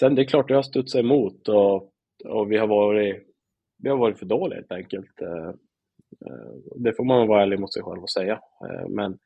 sen 0.00 0.14
det 0.14 0.22
är 0.22 0.26
klart, 0.26 0.48
det 0.48 0.54
har 0.54 0.62
studsat 0.62 0.98
emot 1.00 1.48
och, 1.48 1.92
och 2.24 2.52
vi, 2.52 2.56
har 2.58 2.66
varit, 2.66 3.26
vi 3.78 3.88
har 3.88 3.96
varit 3.96 4.18
för 4.18 4.26
dåliga 4.26 4.56
helt 4.58 4.72
enkelt. 4.72 5.20
Eh, 5.22 5.50
det 6.76 6.92
får 6.96 7.04
man 7.04 7.28
vara 7.28 7.42
ärlig 7.42 7.60
mot 7.60 7.72
sig 7.72 7.82
själv 7.82 8.02
och 8.02 8.10
säga. 8.10 8.40
Men 8.88 9.18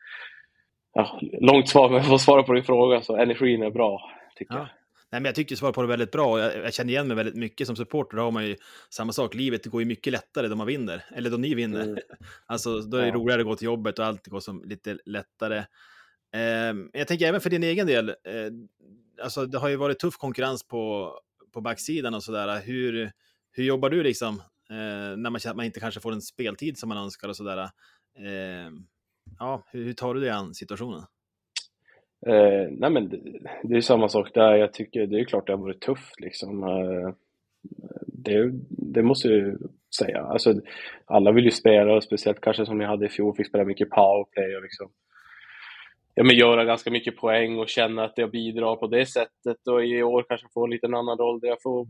ja, 0.92 1.20
långt 1.40 1.68
svar, 1.68 1.90
men 1.90 2.02
för 2.02 2.14
att 2.14 2.20
svara 2.20 2.42
på 2.42 2.52
din 2.52 2.64
fråga 2.64 3.00
så 3.02 3.16
energin 3.16 3.62
är 3.62 3.70
bra, 3.70 4.10
tycker 4.36 4.54
Ja. 4.54 4.60
jag. 4.60 4.68
Nej, 5.14 5.20
men 5.20 5.28
jag 5.28 5.34
tycker 5.34 5.54
du 5.54 5.56
svarar 5.56 5.72
på 5.72 5.82
det 5.82 5.88
väldigt 5.88 6.10
bra. 6.10 6.40
Jag, 6.40 6.56
jag 6.64 6.74
känner 6.74 6.90
igen 6.90 7.08
mig 7.08 7.16
väldigt 7.16 7.34
mycket 7.34 7.66
som 7.66 7.76
supporter. 7.76 8.16
Då 8.16 8.22
har 8.22 8.30
man 8.30 8.46
ju 8.46 8.56
samma 8.90 9.12
sak. 9.12 9.34
Livet 9.34 9.66
går 9.66 9.82
ju 9.82 9.86
mycket 9.86 10.12
lättare 10.12 10.48
då 10.48 10.56
man 10.56 10.66
vinner, 10.66 11.04
eller 11.14 11.30
då 11.30 11.36
ni 11.36 11.54
vinner. 11.54 11.82
Mm. 11.82 11.98
Alltså, 12.46 12.80
då 12.80 12.96
är 12.96 13.02
det 13.02 13.08
Ja. 13.08 13.14
roligare 13.14 13.40
att 13.40 13.46
gå 13.46 13.56
till 13.56 13.64
jobbet 13.64 13.98
och 13.98 14.04
allt 14.04 14.26
går 14.26 14.40
som 14.40 14.64
lite 14.64 14.98
lättare. 15.04 15.64
Ehm, 16.32 16.90
jag 16.92 17.08
tänker 17.08 17.26
även 17.26 17.40
för 17.40 17.50
din 17.50 17.62
egen 17.62 17.86
del. 17.86 18.08
Eh, 18.08 18.14
alltså, 19.22 19.46
det 19.46 19.58
har 19.58 19.68
ju 19.68 19.76
varit 19.76 19.98
tuff 19.98 20.16
konkurrens 20.16 20.62
på, 20.68 21.12
på 21.52 21.60
backsidan 21.60 22.14
och 22.14 22.24
sådär. 22.24 22.60
Hur, 22.60 23.12
hur 23.52 23.64
jobbar 23.64 23.90
du 23.90 24.02
liksom 24.02 24.38
eh, 24.70 25.16
när 25.16 25.30
man 25.30 25.40
känner 25.40 25.52
att 25.52 25.56
man 25.56 25.66
inte 25.66 25.80
kanske 25.80 26.00
får 26.00 26.10
den 26.10 26.22
speltid 26.22 26.78
som 26.78 26.88
man 26.88 26.98
önskar 26.98 27.28
och 27.28 27.36
sådär? 27.36 27.58
Eh, 28.18 28.70
ja, 29.38 29.62
hur, 29.70 29.84
hur 29.84 29.92
tar 29.92 30.14
du 30.14 30.20
dig 30.20 30.30
an 30.30 30.54
situationen? 30.54 31.02
Eh, 32.26 32.68
nej 32.70 32.90
men 32.90 33.08
det, 33.08 33.20
det 33.62 33.76
är 33.76 33.80
samma 33.80 34.08
sak 34.08 34.34
där. 34.34 34.54
Jag 34.54 34.72
tycker 34.72 35.06
det 35.06 35.20
är 35.20 35.24
klart 35.24 35.46
det 35.46 35.52
har 35.52 35.60
varit 35.60 35.80
tufft 35.80 36.20
liksom. 36.20 36.62
Eh, 36.62 37.14
det, 38.06 38.50
det 38.68 39.02
måste 39.02 39.28
ju 39.28 39.56
säga. 39.98 40.22
Alltså, 40.22 40.54
alla 41.04 41.32
vill 41.32 41.44
ju 41.44 41.50
spela, 41.50 41.94
och 41.94 42.04
speciellt 42.04 42.40
kanske 42.40 42.66
som 42.66 42.78
ni 42.78 42.84
hade 42.84 43.06
i 43.06 43.08
fjol, 43.08 43.34
fick 43.36 43.48
spela 43.48 43.64
mycket 43.64 43.90
powerplay 43.90 44.56
och 44.56 44.62
liksom 44.62 44.90
ja, 46.14 46.24
men 46.24 46.36
göra 46.36 46.64
ganska 46.64 46.90
mycket 46.90 47.16
poäng 47.16 47.58
och 47.58 47.68
känna 47.68 48.04
att 48.04 48.18
jag 48.18 48.30
bidrar 48.30 48.76
på 48.76 48.86
det 48.86 49.06
sättet. 49.06 49.66
Och 49.70 49.84
i 49.84 50.02
år 50.02 50.24
kanske 50.28 50.46
få 50.54 50.64
en 50.64 50.70
liten 50.70 50.94
annan 50.94 51.18
roll 51.18 51.40
där 51.40 51.48
jag 51.48 51.62
får 51.62 51.86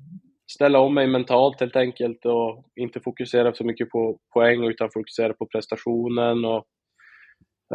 ställa 0.47 0.79
om 0.81 0.95
mig 0.95 1.07
mentalt 1.07 1.61
helt 1.61 1.77
enkelt 1.77 2.27
och 2.27 2.65
inte 2.77 3.01
fokusera 3.01 3.55
så 3.55 3.65
mycket 3.65 3.91
på 3.91 4.19
poäng 4.35 4.65
utan 4.65 4.91
fokusera 4.95 5.33
på 5.33 5.47
prestationen. 5.47 6.45
Och, 6.45 6.65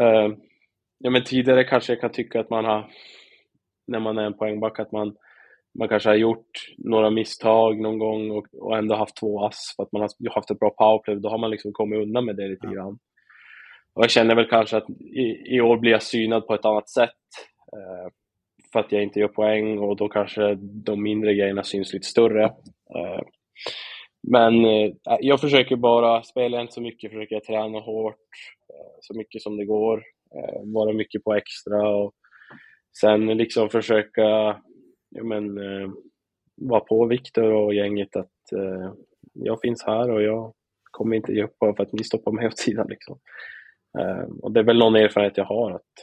eh, 0.01 0.31
ja, 0.99 1.09
men 1.09 1.23
tidigare 1.23 1.63
kanske 1.63 1.93
jag 1.93 2.01
kan 2.01 2.11
tycka 2.11 2.39
att 2.39 2.49
man 2.49 2.65
har, 2.65 2.91
när 3.87 3.99
man 3.99 4.17
är 4.17 4.23
en 4.23 4.37
poängback, 4.37 4.79
att 4.79 4.91
man, 4.91 5.15
man 5.79 5.87
kanske 5.87 6.09
har 6.09 6.15
gjort 6.15 6.51
några 6.77 7.09
misstag 7.09 7.79
någon 7.79 7.99
gång 7.99 8.31
och, 8.31 8.47
och 8.53 8.77
ändå 8.77 8.95
haft 8.95 9.17
två 9.17 9.45
ass 9.45 9.73
för 9.75 9.83
att 9.83 9.91
man 9.91 10.01
har 10.01 10.35
haft 10.35 10.51
ett 10.51 10.59
bra 10.59 10.69
powerplay. 10.69 11.15
Då 11.15 11.29
har 11.29 11.37
man 11.37 11.51
liksom 11.51 11.71
kommit 11.73 11.99
undan 11.99 12.25
med 12.25 12.35
det 12.35 12.47
lite 12.47 12.67
ja. 12.67 12.71
grann. 12.71 12.99
Och 13.93 14.03
jag 14.03 14.11
känner 14.11 14.35
väl 14.35 14.49
kanske 14.49 14.77
att 14.77 14.89
i, 14.89 15.55
i 15.55 15.61
år 15.61 15.77
blir 15.77 15.91
jag 15.91 16.03
synad 16.03 16.47
på 16.47 16.53
ett 16.53 16.65
annat 16.65 16.89
sätt. 16.89 17.09
Eh, 17.73 18.11
för 18.73 18.79
att 18.79 18.91
jag 18.91 19.03
inte 19.03 19.19
gör 19.19 19.27
poäng 19.27 19.77
och 19.77 19.95
då 19.95 20.07
kanske 20.07 20.55
de 20.61 21.03
mindre 21.03 21.33
grejerna 21.33 21.63
syns 21.63 21.93
lite 21.93 22.07
större. 22.07 22.43
Eh, 22.95 23.21
men 24.27 24.65
eh, 24.65 24.91
jag 25.19 25.41
försöker 25.41 25.75
bara, 25.75 26.23
spela 26.23 26.61
inte 26.61 26.73
så 26.73 26.81
mycket, 26.81 27.11
försöker 27.11 27.35
jag 27.35 27.43
träna 27.43 27.79
hårt 27.79 28.15
eh, 28.73 28.97
så 29.01 29.17
mycket 29.17 29.41
som 29.41 29.57
det 29.57 29.65
går. 29.65 30.03
Eh, 30.36 30.62
vara 30.74 30.93
mycket 30.93 31.24
på 31.24 31.33
extra 31.33 31.89
och 31.89 32.13
sen 33.00 33.25
liksom 33.25 33.69
försöka 33.69 34.21
ja, 35.09 35.24
men, 35.24 35.57
eh, 35.57 35.89
vara 36.55 36.79
på 36.79 37.05
Viktor 37.05 37.51
och 37.51 37.74
gänget 37.74 38.15
att 38.15 38.51
eh, 38.55 38.93
jag 39.33 39.62
finns 39.62 39.83
här 39.83 40.09
och 40.09 40.21
jag 40.24 40.53
kommer 40.91 41.15
inte 41.15 41.33
ge 41.33 41.43
upp 41.43 41.59
bara 41.59 41.75
för 41.75 41.83
att 41.83 41.93
ni 41.93 42.03
stoppar 42.03 42.31
mig 42.31 42.48
åt 42.48 42.57
sidan. 42.57 42.88
Liksom. 42.89 43.19
Eh, 44.00 44.29
och 44.41 44.51
det 44.51 44.59
är 44.59 44.63
väl 44.63 44.77
någon 44.77 44.95
erfarenhet 44.95 45.38
jag 45.38 45.45
har 45.45 45.71
att 45.71 45.93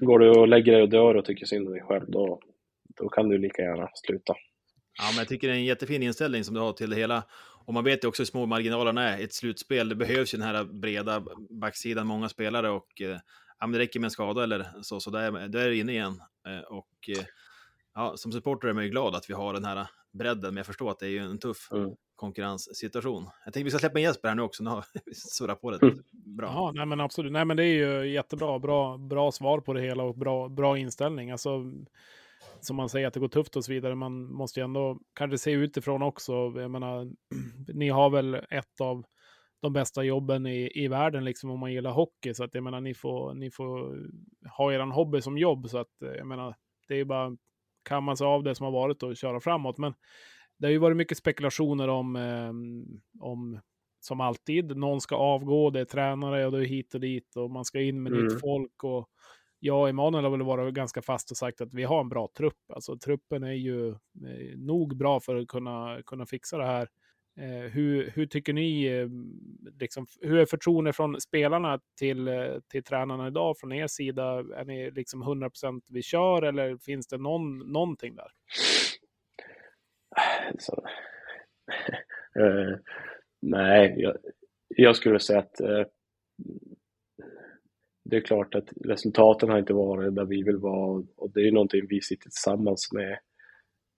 går 0.00 0.18
du 0.18 0.30
och 0.30 0.48
lägger 0.48 0.72
dig 0.72 0.82
och 0.82 0.88
dör 0.88 1.14
och 1.14 1.24
tycker 1.24 1.46
synd 1.46 1.66
om 1.66 1.72
dig 1.72 1.82
själv, 1.82 2.04
då, 2.08 2.40
då 3.00 3.08
kan 3.08 3.28
du 3.28 3.38
lika 3.38 3.62
gärna 3.62 3.88
sluta. 3.94 4.34
Ja, 4.98 5.04
men 5.12 5.18
jag 5.18 5.28
tycker 5.28 5.48
det 5.48 5.54
är 5.54 5.58
en 5.58 5.64
jättefin 5.64 6.02
inställning 6.02 6.44
som 6.44 6.54
du 6.54 6.60
har 6.60 6.72
till 6.72 6.90
det 6.90 6.96
hela. 6.96 7.24
Och 7.66 7.74
man 7.74 7.84
vet 7.84 8.04
ju 8.04 8.08
också 8.08 8.22
hur 8.22 8.26
små 8.26 8.46
marginalerna 8.46 9.08
är 9.08 9.20
i 9.20 9.24
ett 9.24 9.34
slutspel. 9.34 9.88
Det 9.88 9.94
behövs 9.94 10.34
ju 10.34 10.38
den 10.38 10.46
här 10.46 10.64
breda 10.64 11.24
backsidan, 11.60 12.06
många 12.06 12.28
spelare 12.28 12.70
och 12.70 13.02
eh, 13.02 13.16
ja, 13.62 13.66
men 13.66 13.72
det 13.72 13.78
räcker 13.78 14.00
med 14.00 14.06
en 14.06 14.10
skada 14.10 14.44
eller 14.44 14.66
så, 14.82 15.00
så 15.00 15.10
där, 15.10 15.48
där 15.48 15.60
är 15.60 15.68
det 15.68 15.76
inne 15.76 15.92
igen. 15.92 16.22
Eh, 16.46 16.60
och 16.60 17.08
eh, 17.08 17.24
ja, 17.94 18.16
som 18.16 18.32
supporter 18.32 18.68
är 18.68 18.72
man 18.72 18.84
ju 18.84 18.90
glad 18.90 19.14
att 19.14 19.30
vi 19.30 19.34
har 19.34 19.54
den 19.54 19.64
här 19.64 19.86
bredden, 20.12 20.54
men 20.54 20.56
jag 20.56 20.66
förstår 20.66 20.90
att 20.90 20.98
det 20.98 21.06
är 21.06 21.10
ju 21.10 21.18
en 21.18 21.38
tuff 21.38 21.68
mm 21.72 21.94
konkurrenssituation. 22.22 23.24
Jag 23.44 23.54
tänkte 23.54 23.64
vi 23.64 23.70
ska 23.70 23.78
släppa 23.78 23.98
in 23.98 24.04
Jesper 24.04 24.28
här 24.28 24.34
nu 24.34 24.42
också, 24.42 24.62
nu 24.62 24.70
har 24.70 24.84
vi 25.04 25.14
surrat 25.14 25.60
på 25.60 25.70
det 25.70 25.82
mm. 25.82 26.02
bra. 26.10 26.46
Ja, 26.46 26.72
nej 26.74 26.86
men 26.86 27.00
absolut. 27.00 27.32
Nej 27.32 27.44
men 27.44 27.56
det 27.56 27.64
är 27.64 28.02
ju 28.02 28.12
jättebra, 28.12 28.58
bra, 28.58 28.98
bra 28.98 29.32
svar 29.32 29.60
på 29.60 29.72
det 29.72 29.80
hela 29.80 30.02
och 30.02 30.18
bra, 30.18 30.48
bra 30.48 30.78
inställning. 30.78 31.30
Alltså, 31.30 31.72
som 32.60 32.76
man 32.76 32.88
säger 32.88 33.06
att 33.06 33.14
det 33.14 33.20
går 33.20 33.28
tufft 33.28 33.56
och 33.56 33.64
så 33.64 33.72
vidare. 33.72 33.94
Man 33.94 34.32
måste 34.32 34.60
ju 34.60 34.64
ändå 34.64 34.98
kanske 35.14 35.38
se 35.38 35.50
utifrån 35.50 36.02
också. 36.02 36.32
Jag 36.32 36.70
menar, 36.70 37.12
ni 37.74 37.88
har 37.88 38.10
väl 38.10 38.34
ett 38.34 38.80
av 38.80 39.04
de 39.62 39.72
bästa 39.72 40.02
jobben 40.02 40.46
i, 40.46 40.70
i 40.74 40.88
världen 40.88 41.24
liksom 41.24 41.50
om 41.50 41.60
man 41.60 41.72
gillar 41.72 41.90
hockey. 41.90 42.34
Så 42.34 42.44
att 42.44 42.54
jag 42.54 42.64
menar, 42.64 42.80
ni 42.80 42.94
får, 42.94 43.34
ni 43.34 43.50
får 43.50 43.98
ha 44.56 44.72
er 44.72 44.78
hobby 44.78 45.20
som 45.20 45.38
jobb. 45.38 45.68
Så 45.68 45.78
att 45.78 45.92
jag 45.98 46.26
menar, 46.26 46.54
det 46.88 46.94
är 46.94 46.98
ju 46.98 47.04
bara 47.04 47.36
kan 47.82 48.04
man 48.04 48.16
sig 48.16 48.24
av 48.24 48.42
det 48.42 48.54
som 48.54 48.64
har 48.64 48.72
varit 48.72 49.02
och 49.02 49.16
köra 49.16 49.40
framåt. 49.40 49.78
Men 49.78 49.94
det 50.58 50.66
har 50.66 50.72
ju 50.72 50.78
varit 50.78 50.96
mycket 50.96 51.18
spekulationer 51.18 51.88
om, 51.88 52.16
eh, 52.16 52.52
om 53.20 53.60
som 54.00 54.20
alltid, 54.20 54.76
någon 54.76 55.00
ska 55.00 55.16
avgå, 55.16 55.70
det 55.70 55.80
är 55.80 55.84
tränare 55.84 56.46
och 56.46 56.52
det 56.52 56.58
är 56.58 56.64
hit 56.64 56.94
och 56.94 57.00
dit 57.00 57.36
och 57.36 57.50
man 57.50 57.64
ska 57.64 57.80
in 57.80 58.02
med 58.02 58.12
mm. 58.12 58.24
nytt 58.24 58.40
folk. 58.40 58.84
Och 58.84 59.08
jag 59.58 59.80
och 59.80 59.88
Emanuel 59.88 60.24
har 60.24 60.30
väl 60.30 60.42
varit 60.42 60.74
ganska 60.74 61.02
fast 61.02 61.30
och 61.30 61.36
sagt 61.36 61.60
att 61.60 61.74
vi 61.74 61.84
har 61.84 62.00
en 62.00 62.08
bra 62.08 62.28
trupp. 62.36 62.70
Alltså 62.74 62.98
truppen 62.98 63.42
är 63.42 63.52
ju 63.52 63.88
eh, 63.88 64.56
nog 64.56 64.96
bra 64.96 65.20
för 65.20 65.36
att 65.36 65.48
kunna, 65.48 66.02
kunna 66.06 66.26
fixa 66.26 66.58
det 66.58 66.66
här. 66.66 66.88
Eh, 67.36 67.70
hur, 67.70 68.10
hur 68.10 68.26
tycker 68.26 68.52
ni, 68.52 68.84
eh, 68.86 69.08
liksom, 69.80 70.06
hur 70.20 70.38
är 70.38 70.46
förtroendet 70.46 70.96
från 70.96 71.20
spelarna 71.20 71.80
till, 71.98 72.28
eh, 72.28 72.58
till 72.70 72.84
tränarna 72.84 73.26
idag 73.26 73.58
från 73.58 73.72
er 73.72 73.86
sida? 73.86 74.24
Är 74.56 74.64
ni 74.64 74.90
liksom 74.90 75.22
100% 75.22 75.84
vi 75.90 76.02
kör 76.02 76.42
eller 76.42 76.76
finns 76.76 77.06
det 77.06 77.18
någon, 77.18 77.58
någonting 77.58 78.16
där? 78.16 78.28
Så, 80.58 80.84
eh, 82.40 82.78
nej, 83.42 83.94
jag, 83.96 84.16
jag, 84.68 84.96
skulle 84.96 85.18
säga 85.18 85.38
att 85.38 85.60
eh, 85.60 85.84
det 88.04 88.16
är 88.16 88.20
klart 88.20 88.54
att 88.54 88.68
resultaten 88.84 89.48
har 89.48 89.58
inte 89.58 89.74
varit 89.74 90.14
där 90.14 90.24
vi 90.24 90.42
vill 90.42 90.56
vara 90.56 91.04
och 91.16 91.30
det 91.30 91.40
är 91.40 91.52
någonting 91.52 91.86
vi 91.88 92.00
sitter 92.00 92.22
tillsammans 92.22 92.92
med 92.92 93.18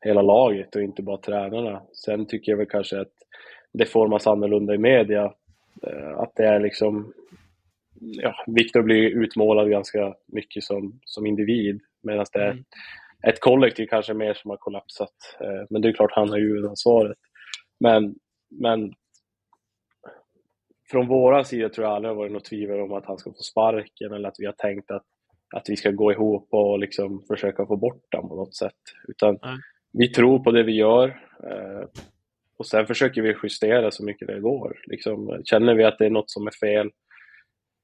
hela 0.04 0.22
laget 0.22 0.76
och 0.76 0.82
inte 0.82 1.02
bara 1.02 1.18
tränarna. 1.18 1.82
Sen 1.92 2.26
tycker 2.26 2.52
jag 2.52 2.56
väl 2.56 2.66
kanske 2.66 3.00
att 3.00 3.12
det 3.75 3.87
formas 3.87 4.26
annorlunda 4.26 4.75
i 4.75 4.78
media. 4.78 5.33
Eh, 5.87 6.19
att 6.19 6.33
det 6.37 6.47
är 6.47 6.61
liksom, 6.61 7.12
ja, 8.00 8.35
Viktor 8.47 8.83
blir 8.83 9.23
utmålad 9.23 9.71
ganska 9.71 10.14
mycket 10.26 10.62
som, 10.62 11.00
som 11.04 11.26
individ 11.26 11.81
medan 12.02 12.26
det 12.33 12.38
är 12.38 12.50
mm 12.50 12.64
ett 13.26 13.40
kollektiv 13.40 13.87
kanske 13.87 14.14
mer 14.14 14.35
som 14.35 14.50
har 14.50 14.57
kollapsat. 14.57 15.14
Eh, 15.40 15.66
men 15.71 15.83
det 15.83 15.88
är 15.88 15.93
klart, 15.93 16.12
han 16.14 16.28
har 16.28 16.38
ju 16.38 16.49
huvudansvaret. 16.49 17.19
Men, 17.81 18.14
men 18.50 18.93
från 20.90 21.09
våra 21.09 21.45
sida 21.45 21.69
tror 21.69 21.87
jag 21.87 21.95
aldrig 21.95 22.11
har 22.11 22.16
varit 22.16 22.33
något 22.33 22.45
tvivel 22.45 22.81
om 22.81 22.93
att 22.93 23.07
han 23.07 23.19
ska 23.19 23.31
få 23.31 23.43
sparken 23.43 24.12
eller 24.12 24.28
att 24.28 24.37
vi 24.38 24.47
har 24.47 24.52
tänkt 24.52 24.90
att, 24.90 25.04
att 25.57 25.69
vi 25.69 25.76
ska 25.76 25.90
gå 25.90 26.12
ihop 26.12 26.49
och 26.50 26.78
liksom 26.78 27.23
försöka 27.28 27.66
få 27.66 27.76
bort 27.76 28.14
honom 28.14 28.28
på 28.28 28.37
något 28.37 28.57
sätt. 28.57 28.83
Utan 29.09 29.28
mm. 29.28 29.59
vi 29.93 30.09
tror 30.09 30.38
på 30.38 30.50
det 30.50 30.62
vi 30.62 30.73
gör 30.73 31.09
eh, 31.43 31.88
och 32.58 32.66
sen 32.66 32.87
försöker 32.87 33.23
vi 33.23 33.37
justera 33.42 33.90
så 33.90 34.04
mycket 34.04 34.28
det 34.28 34.40
går. 34.40 34.82
Liksom, 34.87 35.42
känner 35.44 35.75
vi 35.75 35.84
att 35.84 35.99
det 35.99 36.06
är 36.06 36.11
något 36.11 36.30
som 36.30 36.46
är 36.46 36.50
fel 36.50 36.90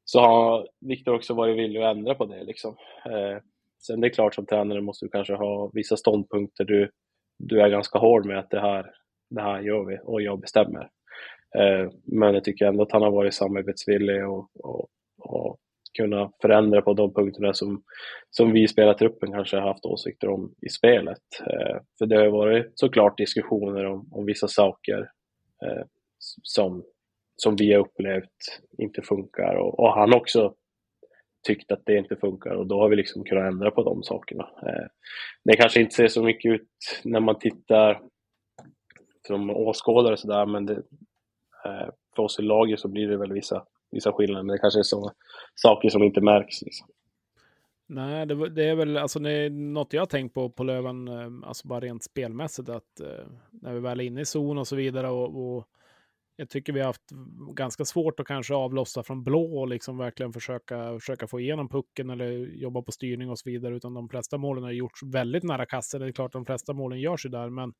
så 0.05 0.21
har 0.21 0.69
Viktor 0.81 1.15
också 1.15 1.35
varit 1.35 1.59
villig 1.59 1.83
att 1.83 1.97
ändra 1.97 2.15
på 2.15 2.27
det. 2.27 2.45
Liksom. 2.45 2.77
Eh, 3.07 3.39
Sen 3.81 4.01
det 4.01 4.07
är 4.07 4.13
klart 4.13 4.35
som 4.35 4.47
tränare 4.47 4.81
måste 4.81 5.07
du 5.07 5.11
kanske 5.11 5.35
ha 5.35 5.71
vissa 5.75 5.97
ståndpunkter 5.97 6.65
du, 6.65 6.91
du 7.39 7.61
är 7.61 7.69
ganska 7.69 7.99
hård 7.99 8.27
med 8.27 8.39
att 8.39 8.51
det 8.51 8.61
här, 8.61 8.91
det 9.31 9.43
här 9.43 9.61
gör 9.61 9.85
vi 9.85 9.99
och 10.05 10.23
jag 10.23 10.41
bestämmer. 10.41 10.91
Eh, 11.59 11.91
men 12.05 12.35
jag 12.35 12.45
tycker 12.45 12.67
ändå 12.67 12.83
att 12.83 12.93
han 12.93 13.03
har 13.03 13.11
varit 13.11 13.35
samarbetsvillig 13.35 14.29
och, 14.29 14.51
och, 14.55 14.89
och 15.19 15.59
kunna 15.99 16.33
förändra 16.43 16.83
på 16.83 16.95
de 16.95 17.15
punkterna 17.15 17.55
som, 17.55 17.83
som 18.31 18.53
vi 18.53 18.69
spelartruppen 18.69 19.33
kanske 19.33 19.57
har 19.57 19.69
haft 19.69 19.87
åsikter 19.87 20.29
om 20.29 20.55
i 20.63 20.69
spelet. 20.69 21.23
Eh, 21.41 21.77
för 21.99 22.07
det 22.07 22.17
har 22.17 22.29
varit 22.29 22.73
såklart 22.75 23.19
diskussioner 23.19 23.87
om, 23.87 24.09
om 24.13 24.27
vissa 24.27 24.49
saker 24.49 25.11
eh, 25.65 25.85
som, 26.43 26.85
som 27.37 27.57
vi 27.57 27.73
har 27.73 27.81
upplevt 27.81 28.61
inte 28.79 29.03
funkar 29.03 29.55
och, 29.55 29.81
och 29.81 29.95
han 29.95 30.15
också 30.15 30.55
tyckt 31.47 31.73
att 31.73 31.83
det 31.87 31.97
inte 31.97 32.17
funkar 32.17 32.55
och 32.55 32.67
då 32.67 32.81
har 32.81 32.89
vi 32.89 32.97
liksom 32.97 33.25
kunnat 33.25 33.53
ändra 33.53 33.71
på 33.71 33.83
de 33.83 34.03
sakerna. 34.03 34.49
Eh, 34.63 34.87
det 35.45 35.57
kanske 35.57 35.81
inte 35.81 35.95
ser 35.95 36.09
så 36.09 36.23
mycket 36.23 36.53
ut 36.53 36.69
när 37.05 37.21
man 37.21 37.39
tittar 37.39 38.03
som 39.27 39.51
åskådare 39.51 40.13
och 40.13 40.19
sådär 40.19 40.47
men 40.47 40.67
det, 40.67 40.83
eh, 41.65 41.89
för 42.17 42.23
oss 42.23 42.39
i 42.39 42.43
laget 42.43 42.81
så 42.81 42.89
blir 42.89 43.09
det 43.09 43.17
väl 43.17 43.33
vissa, 43.33 43.65
vissa 43.91 44.13
skillnader 44.13 44.43
men 44.43 44.53
det 44.53 44.59
kanske 44.59 44.81
är 44.81 44.85
så 44.85 45.13
saker 45.55 45.89
som 45.89 46.03
inte 46.03 46.21
märks. 46.21 46.63
Liksom. 46.63 46.89
Nej, 47.87 48.27
det, 48.27 48.49
det, 48.49 48.65
är 48.65 48.75
väl 48.75 48.97
alltså 48.97 49.19
det 49.19 49.33
är 49.33 49.51
något 49.51 49.93
jag 49.93 50.01
har 50.01 50.07
tänkt 50.07 50.35
på 50.35 50.51
på 50.51 50.65
Löven, 50.65 51.09
eh, 51.09 51.49
alltså 51.49 51.69
bara 51.69 51.81
rent 51.81 52.05
spelmässigt, 52.05 52.69
att 52.69 53.01
eh, 53.01 53.27
när 53.51 53.73
vi 53.73 53.81
väl 53.81 54.01
är 54.01 54.05
inne 54.05 54.21
i 54.21 54.25
zon 54.25 54.59
och 54.59 54.69
så 54.69 54.77
vidare 54.77 55.09
och, 55.09 55.57
och 55.57 55.69
jag 56.41 56.49
tycker 56.49 56.73
vi 56.73 56.81
har 56.81 56.87
haft 56.87 57.11
ganska 57.55 57.85
svårt 57.85 58.21
att 58.21 58.27
kanske 58.27 58.55
avlossa 58.55 59.03
från 59.03 59.25
blå 59.25 59.59
och 59.61 59.69
liksom 59.69 59.99
verkligen 59.99 60.33
försöka, 60.33 60.99
försöka 60.99 61.27
få 61.27 61.41
igenom 61.41 61.69
pucken 61.69 62.11
eller 62.11 62.31
jobba 62.39 62.83
på 62.83 62.93
styrning 62.93 63.31
och 63.31 63.39
så 63.39 63.51
vidare. 63.51 63.77
Utan 63.77 63.95
de 63.95 64.09
flesta 64.09 64.39
målen 64.39 64.65
har 64.65 64.71
gjorts 64.71 65.03
väldigt 65.03 65.43
nära 65.43 65.67
kassen. 65.67 66.01
Det 66.01 66.07
är 66.07 66.13
klart 66.13 66.33
de 66.33 66.45
flesta 66.45 66.73
målen 66.73 67.01
görs 67.01 67.27
ju 67.27 67.31
där, 67.31 67.51
men 67.51 67.73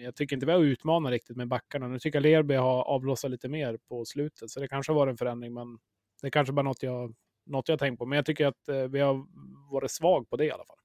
jag 0.00 0.14
tycker 0.14 0.36
inte 0.36 0.46
vi 0.46 0.52
har 0.52 0.60
utmanat 0.60 1.12
riktigt 1.12 1.36
med 1.36 1.48
backarna. 1.48 1.88
Nu 1.88 1.98
tycker 1.98 2.16
jag 2.16 2.22
Lerby 2.22 2.54
har 2.54 2.82
avlossat 2.82 3.30
lite 3.30 3.48
mer 3.48 3.78
på 3.88 4.04
slutet, 4.04 4.50
så 4.50 4.60
det 4.60 4.68
kanske 4.68 4.92
varit 4.92 5.10
en 5.10 5.16
förändring, 5.16 5.54
men 5.54 5.78
det 6.22 6.30
kanske 6.30 6.52
bara 6.52 6.62
något 6.62 6.82
jag, 6.82 7.14
något 7.46 7.68
jag 7.68 7.78
tänkt 7.78 7.98
på. 7.98 8.06
Men 8.06 8.16
jag 8.16 8.26
tycker 8.26 8.46
att 8.46 8.68
eh, 8.68 8.82
vi 8.82 9.00
har 9.00 9.26
varit 9.72 9.90
svag 9.90 10.30
på 10.30 10.36
det 10.36 10.44
i 10.44 10.50
alla 10.50 10.64
fall. 10.64 10.76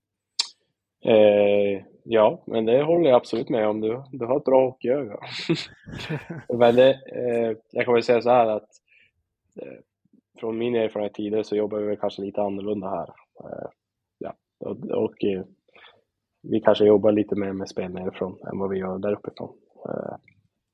Eh, 1.06 1.84
ja, 2.04 2.44
men 2.48 2.66
det 2.66 2.84
håller 2.84 3.10
jag 3.10 3.16
absolut 3.18 3.50
med 3.50 3.68
om. 3.68 3.82
Du, 3.82 4.04
du 4.12 4.26
har 4.26 4.38
ett 4.38 4.44
bra 4.44 4.66
hockeyöga. 4.66 5.18
men 6.54 6.76
det, 6.76 6.90
eh, 6.92 7.58
jag 7.72 7.86
kan 7.86 7.94
väl 7.94 8.04
säga 8.04 8.22
så 8.22 8.30
här 8.30 8.46
att 8.46 8.70
eh, 9.62 9.78
från 10.40 10.58
min 10.58 10.76
erfarenhet 10.76 11.14
tidigare 11.14 11.44
så 11.44 11.56
jobbar 11.56 11.80
vi 11.80 11.98
kanske 11.98 12.22
lite 12.22 12.42
annorlunda 12.42 12.90
här. 12.90 13.10
Eh, 13.44 13.70
ja, 14.18 14.34
och, 14.60 14.86
och 14.86 15.24
eh, 15.24 15.44
vi 16.50 16.62
kanske 16.62 16.86
jobbar 16.86 17.12
lite 17.12 17.36
mer 17.36 17.54
med 17.54 17.70
spel 17.70 17.92
nerifrån 17.92 18.38
än 18.52 18.60
vad 18.60 18.70
vi 18.70 18.78
gör 18.78 19.00
där 19.00 19.14
uppifrån. 19.14 19.54
Eh, 19.90 20.16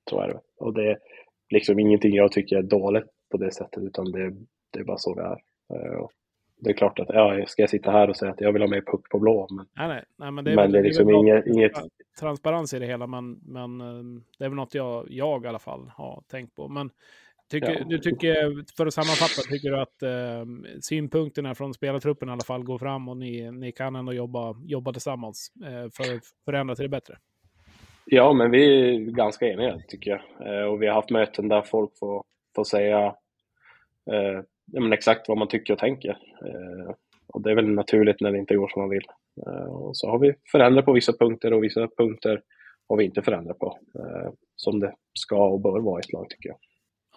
Så 0.10 0.20
är 0.20 0.28
det. 0.28 0.40
Och 0.58 0.74
det 0.74 0.92
är 0.92 0.98
liksom 1.50 1.80
ingenting 1.80 2.16
jag 2.16 2.32
tycker 2.32 2.58
är 2.58 2.64
dåligt 2.64 3.06
på 3.32 3.38
det 3.38 3.52
sättet, 3.52 3.84
utan 3.84 4.12
det, 4.12 4.30
det 4.72 4.80
är 4.80 4.84
bara 4.84 4.98
så 4.98 5.14
det 5.16 5.22
är. 5.22 5.42
Eh, 5.74 6.08
det 6.64 6.70
är 6.70 6.74
klart 6.74 7.00
att, 7.00 7.10
ja, 7.10 7.46
ska 7.48 7.62
jag 7.62 7.70
sitta 7.70 7.92
här 7.92 8.10
och 8.10 8.16
säga 8.16 8.32
att 8.32 8.42
jag 8.42 8.54
vill 8.54 8.62
ha 8.62 8.70
mer 8.70 8.82
puck 8.82 9.10
på 9.10 9.20
blå? 9.20 9.48
Men, 9.50 9.66
nej, 9.78 9.88
nej, 9.88 10.04
nej, 10.18 10.32
men 10.32 10.46
det 10.46 10.52
är, 10.52 10.56
men 10.56 10.64
väl, 10.64 10.72
det 10.72 10.80
är 10.80 10.84
liksom 10.84 11.10
inget, 11.10 11.48
inget... 11.48 11.72
transparens 12.20 12.74
i 12.74 12.80
det 12.80 12.86
hela, 12.86 13.08
men, 13.08 13.40
men 13.44 13.82
eh, 13.82 14.22
det 14.38 14.46
är 14.46 14.50
väl 14.50 14.56
något 14.56 14.76
jag, 14.76 15.08
jag 15.10 15.46
i 15.46 15.48
alla 15.48 15.60
fall 15.60 15.92
har 15.96 16.24
tänkt 16.28 16.56
på. 16.56 16.68
Men 16.68 16.90
tycker, 17.52 17.78
Ja. 17.80 17.86
du 17.86 17.98
tycker, 18.00 18.76
för 18.78 18.86
att 18.86 18.94
sammanfatta, 18.94 19.42
tycker 19.42 19.70
du 19.70 19.80
att 19.80 20.04
eh, 20.04 20.46
synpunkterna 20.82 21.56
från 21.56 21.74
spelartruppen 21.74 22.30
i 22.30 22.32
alla 22.32 22.44
fall 22.44 22.64
går 22.64 22.78
fram 22.78 23.10
och 23.10 23.18
ni, 23.18 23.52
ni 23.52 23.72
kan 23.72 23.96
ändå 23.96 24.14
jobba, 24.14 24.56
jobba 24.66 24.94
tillsammans 24.94 25.52
eh, 25.64 25.90
för 25.94 26.16
att 26.16 26.24
förändra 26.46 26.76
till 26.76 26.84
det 26.84 26.90
bättre? 26.90 27.18
Ja, 28.06 28.34
men 28.34 28.52
vi 28.52 28.90
är 28.90 29.00
ganska 29.00 29.48
eniga 29.48 29.80
tycker 29.88 30.12
jag. 30.12 30.48
Eh, 30.48 30.66
och 30.66 30.82
vi 30.82 30.88
har 30.88 30.94
haft 30.94 31.10
möten 31.10 31.48
där 31.48 31.62
folk 31.62 31.98
får, 32.00 32.24
får 32.56 32.64
säga 32.64 33.06
eh, 34.12 34.42
men 34.74 34.94
exakt 34.94 35.28
vad 35.28 35.38
man 35.38 35.48
tycker 35.48 35.74
och 35.74 35.80
tänker. 35.80 36.10
Eh, 36.46 36.96
och 37.28 37.42
det 37.42 37.52
är 37.52 37.56
väl 37.56 37.70
naturligt 37.70 38.22
när 38.22 38.32
det 38.32 38.38
inte 38.38 38.56
går 38.56 38.68
som 38.68 38.82
man 38.82 38.90
vill. 38.90 39.06
Eh, 39.48 39.64
och 39.64 39.98
så 39.98 40.10
har 40.10 40.20
vi 40.20 40.34
förändrat 40.52 40.86
på 40.86 40.94
vissa 40.94 41.14
punkter 41.14 41.54
och 41.54 41.64
vissa 41.64 41.88
punkter 41.98 42.42
har 42.90 42.98
vi 42.98 43.04
inte 43.06 43.22
förändrat 43.22 43.60
på. 43.60 43.78
Som 44.56 44.80
det 44.80 44.94
ska 45.14 45.46
och 45.50 45.62
bör 45.62 45.80
vara 45.80 46.00
i 46.00 46.04
ett 46.04 46.14
lag 46.14 46.30
tycker 46.30 46.50
jag. 46.50 46.58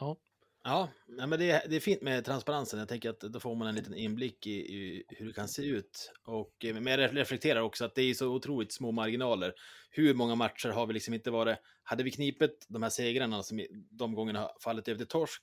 Ja, 0.00 0.16
Ja, 0.66 0.88
men 1.06 1.30
det, 1.30 1.50
är, 1.50 1.68
det 1.68 1.76
är 1.76 1.80
fint 1.80 2.02
med 2.02 2.24
transparensen. 2.24 2.78
Jag 2.78 2.88
tänker 2.88 3.10
att 3.10 3.20
då 3.20 3.40
får 3.40 3.54
man 3.54 3.68
en 3.68 3.74
liten 3.74 3.94
inblick 3.94 4.46
i, 4.46 4.50
i 4.50 5.04
hur 5.08 5.26
det 5.26 5.32
kan 5.32 5.48
se 5.48 5.62
ut. 5.62 6.12
Och, 6.26 6.64
eh, 6.64 6.74
men 6.74 6.86
jag 6.86 7.16
reflekterar 7.16 7.60
också 7.60 7.84
att 7.84 7.94
det 7.94 8.02
är 8.02 8.14
så 8.14 8.28
otroligt 8.28 8.72
små 8.72 8.92
marginaler. 8.92 9.54
Hur 9.90 10.14
många 10.14 10.34
matcher 10.34 10.68
har 10.68 10.86
vi 10.86 10.92
liksom 10.92 11.14
inte 11.14 11.30
varit? 11.30 11.58
Hade 11.82 12.02
vi 12.02 12.10
knipet 12.10 12.50
de 12.68 12.82
här 12.82 12.90
segrarna 12.90 13.42
som 13.42 13.66
de 13.90 14.14
gångerna 14.14 14.40
har 14.40 14.52
fallit 14.60 14.88
över 14.88 14.98
till 14.98 15.06
torsk? 15.06 15.42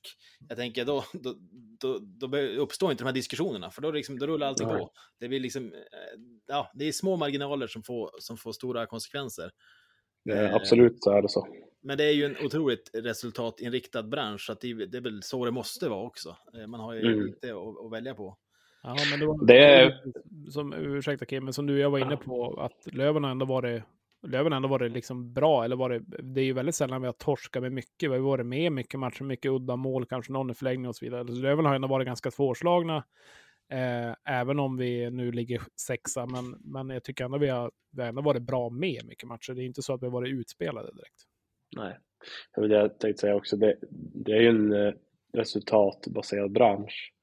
Jag 0.49 0.57
tänker 0.57 0.85
då, 0.85 1.03
då, 1.13 1.35
då, 1.79 1.99
då 2.27 2.37
uppstår 2.37 2.91
inte 2.91 3.03
de 3.03 3.07
här 3.07 3.13
diskussionerna, 3.13 3.71
för 3.71 3.81
då, 3.81 3.91
liksom, 3.91 4.19
då 4.19 4.27
rullar 4.27 4.47
allting 4.47 4.67
på. 4.67 4.91
Det, 5.19 5.27
blir 5.27 5.39
liksom, 5.39 5.73
eh, 5.73 6.19
ja, 6.47 6.71
det 6.73 6.85
är 6.85 6.91
små 6.91 7.15
marginaler 7.15 7.67
som 7.67 7.83
får, 7.83 8.11
som 8.19 8.37
får 8.37 8.51
stora 8.51 8.85
konsekvenser. 8.85 9.51
Eh. 10.29 10.55
absolut 10.55 11.03
så 11.03 11.11
är 11.11 11.21
det 11.21 11.29
så. 11.29 11.47
Men 11.83 11.97
det 11.97 12.03
är 12.03 12.11
ju 12.11 12.25
en 12.25 12.35
otroligt 12.45 12.89
resultatinriktad 12.93 14.03
bransch, 14.03 14.41
så 14.45 14.51
att 14.51 14.61
det, 14.61 14.73
det 14.85 14.97
är 14.97 15.01
väl 15.01 15.23
så 15.23 15.45
det 15.45 15.51
måste 15.51 15.89
vara 15.89 16.03
också. 16.05 16.35
Eh, 16.53 16.67
Man 16.67 16.79
har 16.79 16.93
ju 16.93 16.99
Mm. 17.13 17.25
lite 17.25 17.51
att, 17.51 17.85
att 17.85 17.91
välja 17.91 18.15
på. 18.15 18.37
Ja, 18.83 18.95
men 19.11 19.19
det 19.19 19.25
var, 19.25 19.45
Det 19.45 19.65
är- 19.65 20.01
som, 20.51 20.73
ursäkta 20.73 21.25
Kim, 21.25 21.43
men 21.43 21.53
som 21.53 21.65
du 21.67 21.73
och 21.73 21.79
jag 21.79 21.89
var 21.89 21.99
inne 21.99 22.17
på, 22.17 22.61
att 22.61 22.93
Löven 22.93 23.23
har 23.23 23.31
ändå 23.31 23.45
varit, 23.45 23.83
Löven 24.27 24.51
har 24.51 24.57
ändå 24.57 24.69
varit 24.69 24.91
liksom 24.91 25.33
bra, 25.33 25.63
eller 25.63 25.75
var 25.75 25.89
det, 25.89 25.99
det 26.33 26.41
är 26.41 26.45
ju 26.45 26.53
väldigt 26.53 26.75
sällan 26.75 27.01
vi 27.01 27.07
har 27.07 27.13
torskat 27.13 27.61
med 27.63 27.71
mycket, 27.71 28.11
vi 28.11 28.15
har 28.15 28.19
varit 28.19 28.45
med 28.45 28.71
mycket 28.71 28.99
matcher, 28.99 29.23
mycket 29.23 29.51
udda 29.51 29.75
mål, 29.75 30.05
kanske 30.05 30.31
någon 30.33 30.49
i 30.51 30.53
förlängning 30.53 30.87
och 30.87 30.95
så 30.95 31.05
vidare. 31.05 31.27
Så 31.27 31.33
Löven 31.33 31.65
har 31.65 31.75
ändå 31.75 31.87
varit 31.87 32.05
ganska 32.07 32.31
svårslagna, 32.31 32.97
eh, 33.71 34.15
även 34.39 34.59
om 34.59 34.77
vi 34.77 35.09
nu 35.11 35.31
ligger 35.31 35.61
sexa, 35.81 36.25
men, 36.25 36.55
men 36.63 36.89
jag 36.89 37.03
tycker 37.03 37.25
ändå 37.25 37.37
vi 37.37 37.47
har, 37.49 37.71
vi 37.91 38.01
har 38.01 38.09
ändå 38.09 38.21
varit 38.21 38.41
bra 38.41 38.69
med 38.69 39.05
mycket 39.05 39.27
matcher. 39.27 39.53
Det 39.53 39.61
är 39.61 39.65
inte 39.65 39.81
så 39.81 39.93
att 39.93 40.01
vi 40.01 40.05
har 40.05 40.13
varit 40.13 40.33
utspelade 40.33 40.91
direkt. 40.93 41.23
Nej. 41.75 41.97
Det 42.55 42.61
var 42.61 42.67
det 42.67 42.75
jag 42.75 42.99
tänkte 42.99 43.21
säga 43.21 43.35
också. 43.35 43.57
Det, 43.57 43.75
det 44.25 44.31
är 44.31 44.41
ju 44.41 44.47
en 44.47 44.73
eh, 44.73 44.93
resultatbaserad 45.33 46.51
bransch. 46.51 47.13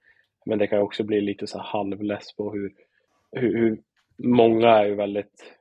Men 0.46 0.58
det 0.58 0.66
kan 0.66 0.78
också 0.78 1.04
bli 1.04 1.20
lite 1.20 1.46
så 1.46 1.58
halvless 1.58 2.36
på 2.36 2.52
hur, 2.52 2.72
hur, 3.32 3.58
hur 3.58 3.82
många 4.18 4.68
är 4.68 4.86
ju 4.86 4.94
väldigt 4.94 5.54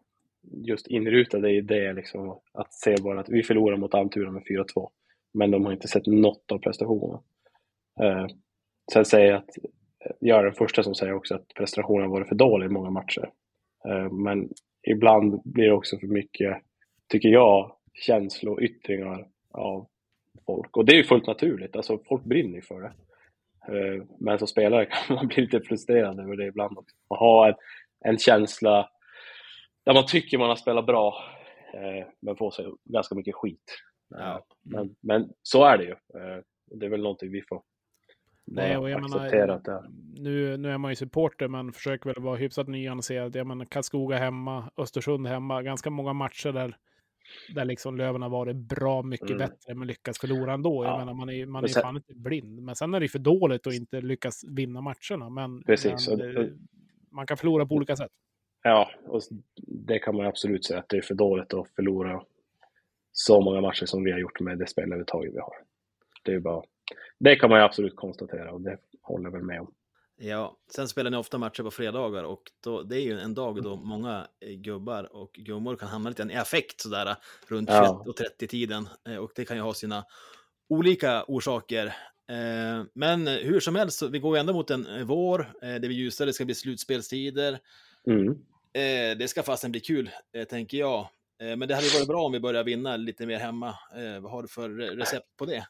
just 0.52 0.88
inrutade 0.88 1.52
i 1.52 1.62
det 1.62 1.94
liksom. 1.94 2.40
Att 2.54 2.74
se 2.74 2.96
bara 3.02 3.20
att 3.20 3.30
vi 3.30 3.44
förlorar 3.44 3.78
mot 3.78 3.94
Almtuna 3.94 4.32
med 4.32 4.44
4-2. 4.44 4.90
Men 5.34 5.52
de 5.52 5.66
har 5.66 5.74
inte 5.74 5.88
sett 5.88 6.06
något 6.06 6.52
av 6.52 6.58
prestationerna. 6.58 7.22
Eh, 8.02 8.28
sen 8.94 9.06
säger 9.06 9.32
jag 9.32 9.38
att 9.38 9.50
jag 10.20 10.40
är 10.40 10.44
den 10.44 10.54
första 10.54 10.84
som 10.84 10.96
säger 10.96 11.14
också 11.14 11.36
att 11.36 11.48
prestationen 11.48 12.02
har 12.02 12.12
varit 12.12 12.28
för 12.28 12.36
dålig 12.36 12.66
i 12.66 12.70
många 12.70 12.90
matcher. 12.90 13.30
Eh, 13.88 14.12
men 14.12 14.50
ibland 14.88 15.42
blir 15.46 15.66
det 15.66 15.74
också 15.74 15.98
för 15.98 16.08
mycket, 16.08 16.58
tycker 17.08 17.30
jag, 17.30 17.77
känsloyttringar 18.06 19.28
av 19.52 19.88
folk. 20.46 20.78
Och 20.78 20.86
det 20.86 20.92
är 20.94 20.98
ju 20.98 21.04
fullt 21.04 21.28
naturligt, 21.28 21.76
alltså 21.76 22.00
folk 22.08 22.24
brinner 22.24 22.56
ju 22.56 22.62
för 22.62 22.82
det. 22.82 22.94
Eh, 23.78 24.04
Men 24.20 24.40
som 24.40 24.48
spelare 24.48 24.86
kan 25.08 25.16
man 25.16 25.28
bli 25.28 25.42
lite 25.42 25.62
frustrerad 25.62 26.20
över 26.20 26.36
det 26.36 26.46
ibland 26.46 26.78
också. 26.78 26.96
Man 27.10 27.20
har 27.20 27.48
en, 27.50 27.56
en 28.00 28.18
känsla 28.18 28.90
där 29.86 29.94
man 29.94 30.06
tycker 30.08 30.38
man 30.38 30.50
har 30.50 30.56
spelat 30.56 30.86
bra, 30.86 31.24
eh, 31.74 32.08
men 32.20 32.36
får 32.36 32.52
sig 32.52 32.66
ganska 32.86 33.16
mycket 33.16 33.36
skit. 33.36 33.78
Eh, 34.16 34.20
Ja. 34.20 34.46
Men, 34.64 34.96
men 35.02 35.30
så 35.42 35.66
är 35.66 35.78
det 35.78 35.84
ju. 35.84 35.92
Eh, 35.92 36.42
Det 36.72 36.86
är 36.86 36.90
väl 36.90 37.02
någonting 37.02 37.32
vi 37.32 37.42
får 37.42 37.62
Nej, 38.46 38.78
och 38.78 38.90
jag 38.90 39.02
menar, 39.02 39.18
acceptera 39.18 39.54
att 39.54 39.64
det 39.66 39.84
nu, 40.18 40.58
nu 40.58 40.72
är 40.72 40.78
man 40.78 40.92
ju 40.92 40.96
supporter, 40.96 41.48
men 41.48 41.74
försöker 41.74 42.14
väl 42.14 42.24
vara 42.24 42.36
hyfsat 42.36 42.68
nyanserad. 42.68 43.36
Jag 43.36 43.48
menar, 43.48 43.66
Karlskoga 43.66 44.18
hemma, 44.18 44.72
Östersund 44.78 45.28
hemma, 45.28 45.62
ganska 45.64 45.90
många 45.90 46.14
matcher 46.14 46.52
där, 46.52 46.78
där 47.56 47.66
liksom 47.66 47.98
Löven 47.98 48.22
har 48.22 48.30
varit 48.30 48.56
bra 48.56 49.02
mycket 49.04 49.30
Mm. 49.30 49.38
bättre, 49.38 49.76
men 49.76 49.88
lyckas 49.88 50.20
förlora 50.20 50.54
ändå. 50.54 50.84
Jag 50.84 50.94
Ja. 50.94 50.98
menar, 50.98 51.14
man 51.14 51.30
är, 51.30 51.46
man 51.46 51.64
är 51.64 51.68
sen- 51.68 51.82
fan 51.82 51.96
inte 51.96 52.14
blind. 52.16 52.60
Men 52.64 52.76
sen 52.76 52.94
är 52.94 53.00
det 53.00 53.08
för 53.08 53.20
dåligt 53.20 53.68
att 53.68 53.74
inte 53.74 54.02
lyckas 54.02 54.44
vinna 54.48 54.82
matcherna. 54.82 55.30
Men, 55.30 55.64
Precis, 55.64 56.10
men 56.10 56.38
och- 56.38 56.44
eh, 56.44 56.48
man 57.12 57.28
kan 57.28 57.38
förlora 57.38 57.66
på 57.66 57.76
olika 57.76 57.96
sätt. 57.96 58.12
Ja, 58.64 58.92
och 59.08 59.22
det 59.68 60.00
kan 60.00 60.16
man 60.16 60.26
absolut 60.26 60.66
säga 60.66 60.80
att 60.80 60.90
det 60.90 60.98
är 60.98 61.02
för 61.02 61.16
dåligt 61.16 61.54
att 61.54 61.70
förlora 61.76 62.24
så 63.12 63.42
många 63.42 63.62
matcher 63.62 63.86
som 63.86 64.04
vi 64.04 64.12
har 64.12 64.20
gjort 64.20 64.40
med 64.40 64.58
det 64.60 64.68
spelövertaget 64.68 65.34
vi 65.34 65.40
har. 65.40 65.54
Det 66.24 66.34
är 66.34 66.40
bara, 66.40 66.64
det 67.20 67.36
kan 67.36 67.50
man 67.50 67.62
absolut 67.62 67.96
konstatera 67.96 68.52
och 68.52 68.62
det 68.62 68.78
håller 69.02 69.24
jag 69.26 69.32
väl 69.32 69.44
med 69.44 69.60
om. 69.62 69.72
Ja, 70.20 70.58
sen 70.76 70.88
spelar 70.88 71.12
ni 71.12 71.18
ofta 71.18 71.38
matcher 71.38 71.64
på 71.64 71.72
fredagar 71.72 72.24
och 72.24 72.42
då, 72.64 72.82
det 72.84 72.96
är 72.96 73.02
ju 73.02 73.20
en 73.20 73.34
dag 73.34 73.64
då 73.64 73.76
många 73.76 74.28
eh, 74.40 74.50
gubbar 74.54 75.16
och 75.16 75.34
gummor 75.34 75.76
kan 75.76 75.90
hamna 75.90 76.10
lite 76.10 76.24
i 76.24 76.36
affekt 76.36 76.82
sådär 76.82 77.16
runt 77.48 77.70
21 77.70 77.76
Ja. 77.84 78.04
och 78.08 78.16
30 78.16 78.48
tiden 78.48 78.90
eh, 79.10 79.16
och 79.18 79.32
det 79.36 79.46
kan 79.46 79.58
ju 79.58 79.64
ha 79.64 79.74
sina 79.74 80.06
olika 80.70 81.24
orsaker. 81.28 81.86
Eh, 82.30 82.84
Men 82.94 83.28
hur 83.28 83.60
som 83.60 83.76
helst, 83.76 84.02
vi 84.02 84.20
går 84.20 84.36
ju 84.38 84.40
ändå 84.40 84.54
mot 84.54 84.70
en 84.72 84.86
eh, 84.88 85.04
vår, 85.06 85.54
eh, 85.62 85.68
det 85.74 85.80
blir 85.80 85.92
ljusare, 85.98 86.26
det 86.26 86.34
ska 86.34 86.46
bli 86.46 86.56
slutspelstider. 86.56 87.60
Mm. 88.08 88.28
Eh, 88.74 89.18
Det 89.18 89.30
ska 89.30 89.44
fasen 89.44 89.72
bli 89.72 89.80
kul, 89.80 90.10
eh, 90.36 90.44
tänker 90.44 90.78
jag. 90.78 91.00
Eh, 91.42 91.56
Men 91.58 91.68
det 91.68 91.76
hade 91.76 91.88
ju 91.88 91.94
varit 91.98 92.08
bra 92.08 92.24
om 92.26 92.32
vi 92.32 92.40
börjar 92.40 92.64
vinna 92.64 92.96
lite 92.98 93.26
mer 93.26 93.40
hemma. 93.40 93.68
Eh, 93.96 94.20
Vad 94.22 94.32
har 94.32 94.42
du 94.42 94.48
för 94.48 94.70
re- 94.70 94.96
recept 94.96 95.38
på 95.38 95.46
det? 95.46 95.68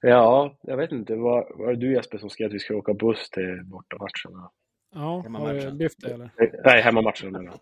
Ja, 0.00 0.58
jag 0.62 0.76
vet 0.76 0.92
inte. 0.92 1.14
Var, 1.16 1.58
var 1.58 1.68
det 1.72 1.76
du 1.80 1.92
Jesper 1.94 2.18
som 2.18 2.30
skrev 2.30 2.46
att 2.46 2.54
vi 2.54 2.58
ska 2.58 2.74
åka 2.76 2.94
buss 2.94 3.30
till 3.30 3.60
bortamatcherna? 3.64 4.50
Ja, 4.94 5.00
har 5.00 5.16
du 5.16 5.22
Hemmamatchen. 5.22 5.78
lyft 5.78 6.00
det 6.00 6.12
eller? 6.12 6.30
Nej, 6.64 6.92
menar. 7.32 7.54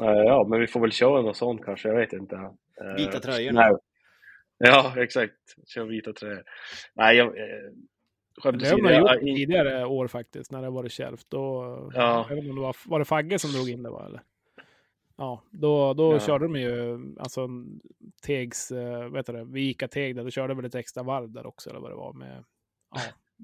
Eh, 0.00 0.22
Ja, 0.24 0.46
men 0.50 0.60
vi 0.60 0.66
får 0.66 0.80
väl 0.80 0.92
köra 0.92 1.22
något 1.22 1.36
sånt 1.36 1.64
kanske. 1.64 1.88
Jag 1.88 1.96
vet 1.96 2.12
inte. 2.12 2.36
Eh, 2.36 2.94
Vita 2.96 3.20
tröjorna. 3.20 3.60
Nej. 3.60 3.76
Ja, 4.58 4.94
exakt. 4.96 5.34
Kör 5.66 5.84
vita 5.84 6.12
tröjor. 6.12 6.42
Nej, 6.94 7.16
jag... 7.16 7.26
eh, 7.26 7.32
Skämt 8.42 8.60
Det 8.60 8.68
har 8.70 8.78
man 8.78 8.92
jag- 8.92 9.14
gjort 9.14 9.36
tidigare 9.36 9.86
år 9.86 10.06
faktiskt, 10.08 10.52
när 10.52 10.60
det 10.60 10.66
har 10.66 10.72
varit 10.72 10.92
kärvt. 10.92 11.26
Då, 11.28 11.90
Ja. 11.94 12.26
var, 12.30 12.76
var 12.90 12.98
det 12.98 13.04
Fagge 13.04 13.38
som 13.38 13.50
drog 13.52 13.68
in 13.68 13.82
det 13.82 13.90
va? 13.90 14.06
Eller? 14.06 14.22
Ja, 15.16 15.42
då, 15.50 15.94
då 15.94 16.12
Ja. 16.12 16.20
körde 16.20 16.44
de 16.44 16.56
ju 16.56 16.98
alltså 17.18 17.48
Tegs, 18.26 18.70
eh, 18.70 19.08
vet 19.08 19.26
du 19.26 19.32
det, 19.32 19.44
vi 19.44 19.60
gick 19.60 19.90
Teg 19.90 20.16
där, 20.16 20.24
då 20.24 20.30
körde 20.30 20.54
väl 20.54 20.64
ett 20.64 20.74
extra 20.74 21.02
varv 21.02 21.30
där 21.32 21.46
också 21.46 21.70
eller 21.70 21.80
vad 21.80 21.90
det 21.90 21.94
var 21.96 22.12
med, 22.12 22.44
ja, 22.94 23.00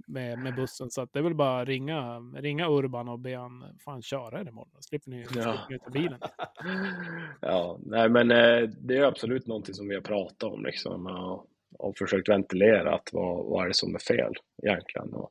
med, 0.06 0.38
med 0.38 0.54
bussen. 0.54 0.90
Så 0.90 1.00
att 1.02 1.12
det 1.12 1.18
är 1.18 1.22
väl 1.22 1.34
bara 1.34 1.64
ringa, 1.64 2.18
ringa 2.36 2.68
Urban 2.68 3.08
och 3.08 3.18
be 3.18 3.36
han 3.36 3.64
fan 3.84 4.02
köra 4.02 4.40
er 4.40 4.48
imorgon. 4.48 4.82
Slipper 4.82 5.10
ni, 5.10 5.20
Ja. 5.20 5.26
slipper 5.28 5.66
ni 5.70 5.78
ta 5.78 5.90
bilen. 5.90 6.18
Ja, 7.40 7.78
nej 7.82 8.08
men 8.08 8.30
eh, 8.30 8.68
det 8.80 8.96
är 8.96 9.02
absolut 9.02 9.46
någonting 9.46 9.74
som 9.74 9.88
vi 9.88 9.94
har 9.94 10.02
pratat 10.02 10.42
om 10.52 10.64
liksom 10.64 11.06
och, 11.06 11.46
och 11.78 11.96
försökt 11.98 12.28
ventilera 12.28 12.94
att 12.94 13.08
vad, 13.12 13.44
vad 13.44 13.64
är 13.64 13.68
det 13.68 13.74
som 13.74 13.94
är 13.94 13.98
fel 13.98 14.32
egentligen. 14.62 15.14
Och, 15.14 15.30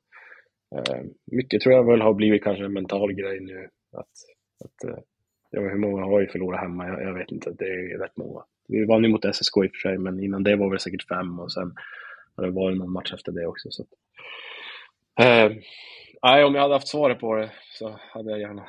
eh, 0.75 1.03
mycket 1.31 1.61
tror 1.61 1.75
jag 1.75 1.85
väl 1.85 2.01
har 2.01 2.13
blivit 2.13 2.43
kanske 2.43 2.65
en 2.65 2.73
mental 2.73 3.13
grej 3.13 3.39
nu 3.39 3.69
att, 3.97 4.09
att 4.65 5.05
ja, 5.63 5.69
hur 5.69 5.77
många 5.77 6.03
har 6.03 6.19
vi 6.19 6.27
förlorat 6.27 6.59
hemma? 6.59 6.87
Jag, 6.87 7.01
jag 7.03 7.13
vet 7.13 7.31
inte, 7.31 7.51
det 7.51 7.65
är 7.65 7.97
rätt 7.97 8.17
många. 8.17 8.43
Vi 8.67 8.85
vann 8.85 9.03
ju 9.03 9.09
mot 9.09 9.35
SSK 9.35 9.57
i 9.57 9.67
och 9.67 9.71
för 9.71 9.89
sig, 9.89 9.97
men 9.97 10.23
innan 10.23 10.43
det 10.43 10.55
var 10.55 10.73
det 10.73 10.79
säkert 10.79 11.07
fem 11.07 11.39
och 11.39 11.51
sen 11.53 11.73
har 12.35 12.43
det 12.45 12.51
varit 12.51 12.77
någon 12.77 12.91
match 12.91 13.13
efter 13.13 13.31
det 13.31 13.47
också. 13.47 13.69
Så 13.71 13.83
eh, 15.19 15.51
nej, 16.23 16.43
om 16.43 16.55
jag 16.55 16.61
hade 16.61 16.73
haft 16.73 16.87
svaret 16.87 17.19
på 17.19 17.35
det 17.35 17.51
så 17.73 17.99
hade 18.13 18.31
jag 18.31 18.39
gärna 18.39 18.61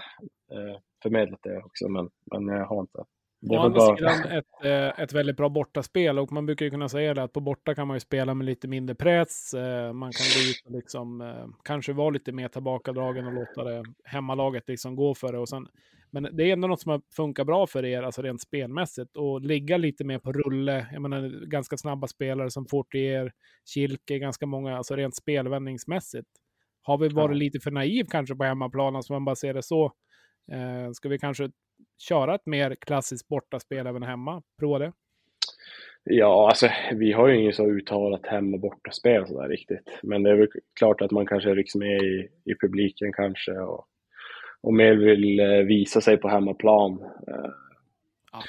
eh, 0.52 0.76
förmedlat 1.02 1.40
det 1.42 1.58
också, 1.58 1.88
men, 1.88 2.08
men 2.32 2.48
jag 2.56 2.66
har 2.66 2.80
inte. 2.80 3.04
Det 3.40 3.54
Å 3.56 3.58
var 3.58 3.66
andra 3.66 3.78
bara... 3.78 3.96
sidan 3.96 4.38
ett, 4.38 4.64
eh, 4.64 5.00
ett 5.04 5.12
väldigt 5.12 5.36
bra 5.36 5.48
bortaspel 5.48 6.18
och 6.18 6.32
man 6.32 6.46
brukar 6.46 6.64
ju 6.64 6.70
kunna 6.70 6.88
säga 6.88 7.14
det 7.14 7.22
att 7.22 7.32
på 7.32 7.40
borta 7.40 7.74
kan 7.74 7.86
man 7.86 7.96
ju 7.96 8.00
spela 8.00 8.34
med 8.34 8.44
lite 8.44 8.68
mindre 8.68 8.94
press. 8.94 9.54
eh, 9.54 9.92
Man 9.92 10.12
kan 10.12 10.26
gå 10.34 10.50
ut 10.50 10.62
och 10.66 10.70
liksom, 10.72 11.20
eh, 11.20 11.46
kanske 11.64 11.92
vara 11.92 12.10
lite 12.10 12.32
mer 12.32 12.48
tillbakadragen 12.48 13.26
och 13.26 13.32
låta 13.32 13.64
det 13.64 13.82
hemmalaget 14.04 14.68
liksom 14.68 14.96
gå 14.96 15.14
för 15.14 15.32
det. 15.32 15.38
Och 15.38 15.48
sen 15.48 15.68
Men 16.10 16.28
det 16.32 16.44
är 16.44 16.52
ändå 16.52 16.68
något 16.68 16.80
som 16.80 16.90
har 16.90 17.02
funkat 17.16 17.46
bra 17.46 17.66
för 17.66 17.84
er, 17.84 18.02
alltså 18.02 18.22
rent 18.22 18.40
spelmässigt, 18.42 19.16
och 19.16 19.40
ligga 19.40 19.76
lite 19.76 20.04
mer 20.04 20.18
på 20.18 20.32
rulle. 20.32 20.86
Jag 20.92 21.02
menar, 21.02 21.46
ganska 21.46 21.76
snabba 21.76 22.06
spelare 22.06 22.50
som 22.50 22.66
Fortier, 22.66 23.32
Kilke, 23.74 24.18
ganska 24.18 24.46
många, 24.46 24.76
alltså 24.76 24.96
rent 24.96 25.16
spelvändningsmässigt. 25.16 26.28
Har 26.82 26.98
vi 26.98 27.08
varit 27.08 27.30
Ja. 27.34 27.38
lite 27.38 27.60
för 27.60 27.70
naiv 27.70 28.04
kanske 28.10 28.34
på 28.34 28.44
hemmaplan, 28.44 28.96
alltså 28.96 29.12
man 29.12 29.24
bara 29.24 29.36
ser 29.36 29.54
det 29.54 29.62
så. 29.62 29.84
Eh, 30.52 30.90
ska 30.92 31.08
vi 31.08 31.18
kanske 31.18 31.50
köra 32.08 32.34
ett 32.34 32.46
mer 32.46 32.74
klassiskt 32.80 33.28
bortaspel 33.28 33.86
även 33.86 34.02
hemma? 34.02 34.42
Prova 34.58 34.78
det? 34.78 34.92
Ja, 36.04 36.48
alltså 36.48 36.68
vi 36.94 37.12
har 37.12 37.28
ju 37.28 37.36
inget 37.40 37.54
så 37.54 37.66
uttalat 37.66 38.26
hem 38.26 38.54
och 38.54 38.60
bortaspel 38.60 39.26
sådär 39.26 39.48
riktigt. 39.48 39.98
Men 40.02 40.22
det 40.22 40.30
är 40.30 40.34
väl 40.36 40.48
klart 40.78 41.00
att 41.00 41.10
man 41.10 41.26
kanske 41.26 41.54
rycks 41.54 41.74
med 41.74 42.02
i, 42.02 42.28
i 42.44 42.54
publiken 42.60 43.12
kanske 43.12 43.52
och, 43.52 43.86
och 44.60 44.74
mer 44.74 44.94
vill 44.94 45.40
eh, 45.40 45.46
visa 45.46 46.00
sig 46.00 46.16
på 46.16 46.28
hemmaplan. 46.28 47.04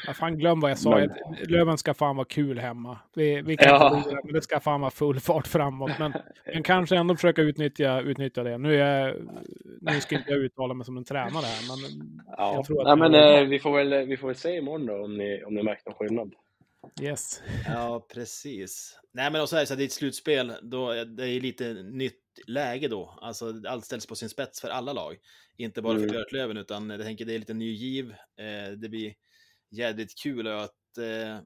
Ja, 0.07 0.13
fan 0.13 0.37
glöm 0.37 0.59
vad 0.59 0.71
jag 0.71 0.77
sa. 0.77 0.89
Men- 0.95 1.09
att 1.11 1.49
Löven 1.49 1.77
ska 1.77 1.93
fan 1.93 2.15
vara 2.15 2.25
kul 2.29 2.59
hemma. 2.59 2.99
Vi, 3.15 3.41
vi 3.41 3.57
kan 3.57 3.67
Ja. 3.69 4.01
förlora, 4.03 4.21
men 4.23 4.33
det 4.33 4.41
ska 4.41 4.59
fan 4.59 4.81
vara 4.81 4.91
full 4.91 5.19
fart 5.19 5.47
framåt. 5.47 5.91
Men, 5.99 6.13
men 6.53 6.63
kanske 6.63 6.95
ändå 6.97 7.15
försöka 7.15 7.41
utnyttja, 7.41 8.01
utnyttja 8.01 8.43
det. 8.43 8.57
Nu, 8.57 8.81
är 8.81 9.17
nu 9.81 9.99
ska 10.01 10.15
inte 10.15 10.31
jag 10.31 10.39
uttala 10.39 10.73
mig 10.73 10.85
som 10.85 10.97
en 10.97 11.03
tränare 11.03 11.45
här, 11.45 11.67
men 11.67 12.21
Ja, 12.37 12.53
Jag 12.55 12.65
tror 12.65 12.81
att 12.91 12.99
Nej, 12.99 13.09
men 13.09 13.39
eh, 13.43 13.49
vi, 13.49 13.59
får 13.59 13.77
väl, 13.77 14.07
vi 14.07 14.17
får 14.17 14.27
väl 14.27 14.35
se 14.35 14.57
imorgon 14.57 14.85
då 14.85 15.03
om 15.03 15.17
ni, 15.17 15.43
om 15.43 15.53
ni 15.55 15.63
märkt 15.63 15.85
någon 15.85 15.95
skillnad. 15.95 16.33
yes. 17.01 17.41
Ja, 17.67 18.05
precis. 18.13 18.99
Nej, 19.13 19.31
men 19.31 19.41
också 19.41 19.55
är 19.55 19.59
det 19.59 19.65
så 19.65 19.73
att 19.73 19.77
det 19.77 19.83
är 19.83 19.85
ett 19.85 19.91
slutspel, 19.91 20.53
då 20.61 20.93
det 21.03 21.27
är 21.27 21.41
lite 21.41 21.73
nytt 21.73 22.15
läge 22.47 22.87
då. 22.87 23.17
Alltså, 23.21 23.53
allt 23.67 23.85
ställs 23.85 24.05
på 24.07 24.15
sin 24.15 24.29
spets 24.29 24.61
för 24.61 24.69
alla 24.69 24.93
lag. 24.93 25.17
Inte 25.57 25.81
bara 25.81 25.93
för 25.93 25.99
Mm. 26.03 26.11
Björklöven, 26.11 26.57
utan 26.57 26.89
jag 26.89 27.01
tänker 27.01 27.25
det 27.25 27.35
är 27.35 27.39
lite 27.39 27.53
ny 27.53 27.71
giv. 27.73 28.09
Eh, 28.11 28.71
det 28.77 28.89
blir 28.89 29.13
jädrigt 29.71 30.19
kul 30.23 30.47
och 30.47 30.61
att 30.63 30.97
eh, 30.97 31.39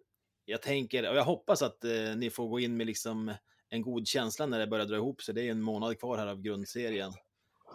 jag 0.45 0.61
tänker, 0.61 1.09
och 1.09 1.15
jag 1.17 1.23
hoppas 1.23 1.61
att 1.61 1.83
eh, 1.83 2.15
ni 2.17 2.29
får 2.29 2.47
gå 2.47 2.59
in 2.59 2.77
med 2.77 2.87
liksom 2.87 3.31
en 3.69 3.81
god 3.81 4.07
känsla 4.07 4.45
när 4.45 4.59
det 4.59 4.67
börjar 4.67 4.85
dra 4.85 4.95
ihop 4.95 5.21
sig. 5.21 5.35
Det 5.35 5.47
är 5.47 5.51
en 5.51 5.61
månad 5.61 5.99
kvar 5.99 6.17
här 6.17 6.27
av 6.27 6.41
grundserien. 6.41 7.11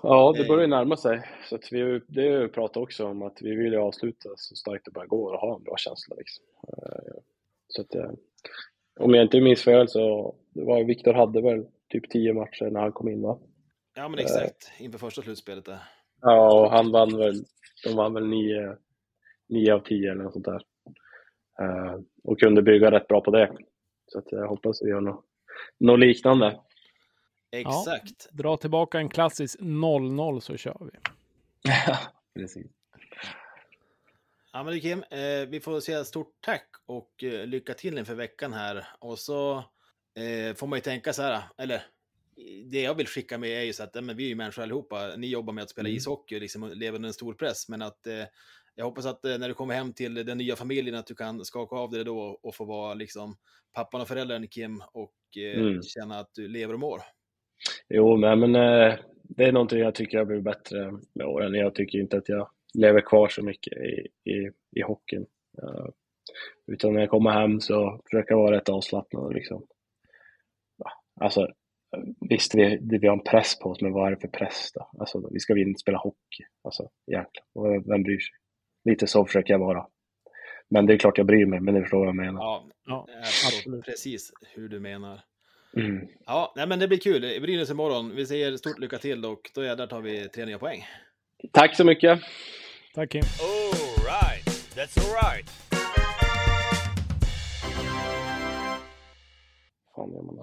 Ja, 0.02 0.32
det 0.36 0.42
Eh. 0.42 0.46
börjar 0.48 0.60
ju 0.62 0.66
närma 0.66 0.96
sig. 0.96 1.28
Så 1.48 1.54
att 1.54 1.72
vi, 1.72 2.00
det 2.08 2.30
har 2.32 2.38
vi 2.38 2.48
pratat 2.48 2.76
också 2.76 3.06
om 3.06 3.22
att 3.22 3.38
vi 3.42 3.56
vill 3.56 3.72
ju 3.72 3.78
avsluta 3.78 4.28
så 4.36 4.54
starkt 4.56 4.84
det 4.84 4.90
bara 4.90 5.06
går 5.06 5.32
och 5.32 5.40
ha 5.40 5.56
en 5.56 5.62
bra 5.62 5.76
känsla. 5.76 6.16
Liksom. 6.18 6.44
Eh, 6.68 7.14
Så 7.70 7.82
att, 7.82 7.94
eh, 7.94 8.10
om 9.00 9.14
jag 9.14 9.24
inte 9.24 9.40
minns 9.40 9.62
fel 9.62 9.88
så 9.88 10.34
det 10.50 10.64
var 10.64 10.84
Viktor 10.84 11.12
hade 11.12 11.40
väl 11.42 11.66
typ 11.88 12.10
tio 12.10 12.34
matcher 12.34 12.70
när 12.70 12.80
han 12.80 12.92
kom 12.92 13.08
in 13.08 13.22
va? 13.22 13.38
Ja, 13.94 14.08
men 14.08 14.18
exakt. 14.18 14.72
Inför 14.78 14.98
första 14.98 15.22
slutspelet 15.22 15.64
där. 15.64 15.78
Ja, 16.20 16.60
och 16.60 16.70
han 16.70 16.92
vann 16.92 17.16
väl, 17.16 17.44
de 17.84 17.96
vann 17.96 18.14
väl 18.14 18.26
nio, 18.26 18.76
nio 19.48 19.74
av 19.74 19.80
tio 19.80 20.12
eller 20.12 20.22
något 20.22 20.32
sånt 20.32 20.44
där. 20.44 20.62
Eh, 21.60 22.00
och 22.24 22.40
kunde 22.40 22.62
bygga 22.62 22.90
rätt 22.90 23.08
bra 23.08 23.20
på 23.20 23.30
det. 23.30 23.56
Så 24.06 24.18
att 24.18 24.32
jag 24.32 24.48
hoppas 24.48 24.82
vi 24.82 24.90
gör 24.90 25.00
något, 25.00 25.24
något 25.80 26.00
liknande. 26.00 26.60
Exakt. 27.50 28.30
Dra 28.32 28.56
tillbaka 28.56 28.98
en 28.98 29.08
klassisk 29.08 29.60
0-0 29.60 30.40
så 30.40 30.56
kör 30.56 30.76
vi. 30.80 30.98
Precis. 32.40 32.66
Ja, 34.52 34.64
men 34.64 34.80
Kim, 34.80 34.98
eh, 35.10 35.48
vi 35.48 35.60
får 35.60 35.80
säga 35.80 36.04
stort 36.04 36.34
tack 36.40 36.68
och 36.86 37.24
eh, 37.24 37.46
lycka 37.46 37.74
till 37.74 37.98
inför 37.98 38.14
veckan 38.14 38.52
här. 38.52 38.88
Och 38.98 39.18
så 39.18 39.64
eh, 40.14 40.54
får 40.54 40.66
man 40.66 40.76
ju 40.76 40.80
tänka 40.80 41.12
så 41.12 41.22
här, 41.22 41.42
eller 41.58 41.82
det 42.64 42.80
jag 42.82 42.94
vill 42.94 43.06
skicka 43.06 43.38
med 43.38 43.50
är 43.50 43.62
ju 43.62 43.72
så 43.72 43.82
att 43.82 44.04
men 44.04 44.16
vi 44.16 44.24
är 44.24 44.28
ju 44.28 44.34
människor 44.34 44.62
allihopa. 44.62 45.16
Ni 45.16 45.26
jobbar 45.26 45.52
med 45.52 45.62
att 45.62 45.70
spela 45.70 45.88
Mm. 45.88 45.96
ishockey 45.96 46.36
och 46.36 46.40
liksom 46.40 46.72
lever 46.74 46.96
under 46.96 47.06
en 47.06 47.12
stor 47.12 47.34
press, 47.34 47.68
men 47.68 47.82
att 47.82 48.06
eh, 48.06 48.24
jag 48.74 48.84
hoppas 48.84 49.06
att 49.06 49.24
eh, 49.24 49.38
när 49.38 49.48
du 49.48 49.54
kommer 49.54 49.74
hem 49.74 49.92
till 49.92 50.14
den 50.14 50.38
nya 50.38 50.56
familjen 50.56 50.94
att 50.94 51.06
du 51.06 51.14
kan 51.14 51.44
skaka 51.44 51.76
av 51.76 51.90
dig 51.90 52.04
då 52.04 52.18
och 52.42 52.54
få 52.54 52.64
vara 52.64 52.94
liksom 52.94 53.36
pappan 53.74 54.00
och 54.00 54.08
föräldern 54.08 54.48
Kim 54.48 54.82
och 54.92 55.14
eh, 55.36 55.60
Mm. 55.60 55.82
känna 55.82 56.18
att 56.18 56.30
du 56.34 56.48
lever 56.48 56.74
och 56.74 56.80
mår. 56.80 57.00
Jo, 57.88 58.16
nej, 58.16 58.36
men 58.36 58.54
eh, 58.54 58.94
det 59.22 59.44
är 59.44 59.52
någonting 59.52 59.78
jag 59.78 59.94
tycker 59.94 60.18
jag 60.18 60.26
blivit 60.26 60.44
bättre 60.44 60.92
med 61.14 61.26
åren. 61.26 61.54
Jag 61.54 61.74
tycker 61.74 61.98
inte 61.98 62.16
att 62.16 62.28
jag 62.28 62.50
lever 62.74 63.00
kvar 63.00 63.28
så 63.28 63.42
mycket 63.42 63.72
i, 63.72 64.08
i, 64.30 64.50
i 64.76 64.82
hockeyn. 64.82 65.26
Eh, 65.62 65.86
utan 66.66 66.92
när 66.92 67.00
jag 67.00 67.10
kommer 67.10 67.30
hem 67.30 67.60
så 67.60 68.00
försöker 68.10 68.32
jag 68.32 68.38
vara 68.38 68.56
rätt 68.56 68.68
avslappnad. 68.68 69.34
Liksom. 69.34 69.66
Alltså, 71.20 71.40
eh, 71.40 72.02
visst, 72.30 72.54
vi, 72.54 72.78
vi 73.00 73.06
har 73.06 73.16
en 73.16 73.24
press 73.24 73.58
på 73.58 73.70
oss, 73.70 73.80
men 73.80 73.92
vad 73.92 74.06
är 74.06 74.10
det 74.10 74.20
för 74.20 74.28
press 74.28 74.70
då? 74.74 74.90
Alltså, 74.98 75.28
vi 75.32 75.40
ska 75.40 75.54
vinna 75.54 75.78
spela 75.78 75.98
hockey. 75.98 76.44
Alltså, 76.64 76.88
jäklar, 77.06 77.44
och 77.54 77.90
vem 77.90 78.02
bryr 78.02 78.18
sig? 78.18 78.36
Lite 78.84 79.06
så 79.06 79.24
försöker 79.26 79.52
jag 79.54 79.58
vara. 79.58 79.86
Men 80.70 80.86
det 80.86 80.92
är 80.94 80.98
klart 80.98 81.18
jag 81.18 81.26
bryr 81.26 81.46
mig, 81.46 81.60
men 81.60 81.74
ni 81.74 81.80
förstår 81.80 81.98
vad 81.98 82.08
jag 82.08 82.16
menar. 82.16 82.40
Ja, 82.40 82.64
Ja, 82.86 83.06
absolut. 83.22 83.84
precis 83.84 84.32
hur 84.54 84.68
du 84.68 84.80
menar. 84.80 85.20
Mm. 85.76 86.08
Ja, 86.26 86.52
nej, 86.56 86.66
men 86.68 86.78
det 86.78 86.88
blir 86.88 86.98
kul. 86.98 87.20
Brynäs 87.20 87.70
imorgon. 87.70 88.16
Vi 88.16 88.26
säger 88.26 88.56
stort 88.56 88.78
lycka 88.78 88.98
till 88.98 89.24
och 89.24 89.50
då 89.54 89.64
jädrar 89.64 89.86
tar 89.86 90.00
vi 90.00 90.28
tre 90.28 90.44
nya 90.46 90.58
poäng. 90.58 90.84
Tack 91.52 91.76
så 91.76 91.84
mycket! 91.84 92.20
Tack 92.94 93.10
Kim. 93.10 93.22
All 93.22 94.04
right. 94.04 94.44
That's 94.76 94.98
all 95.00 95.32
right. 95.32 95.50
Fan 99.94 100.12
gör 100.12 100.22
man 100.22 100.36
det? 100.36 100.42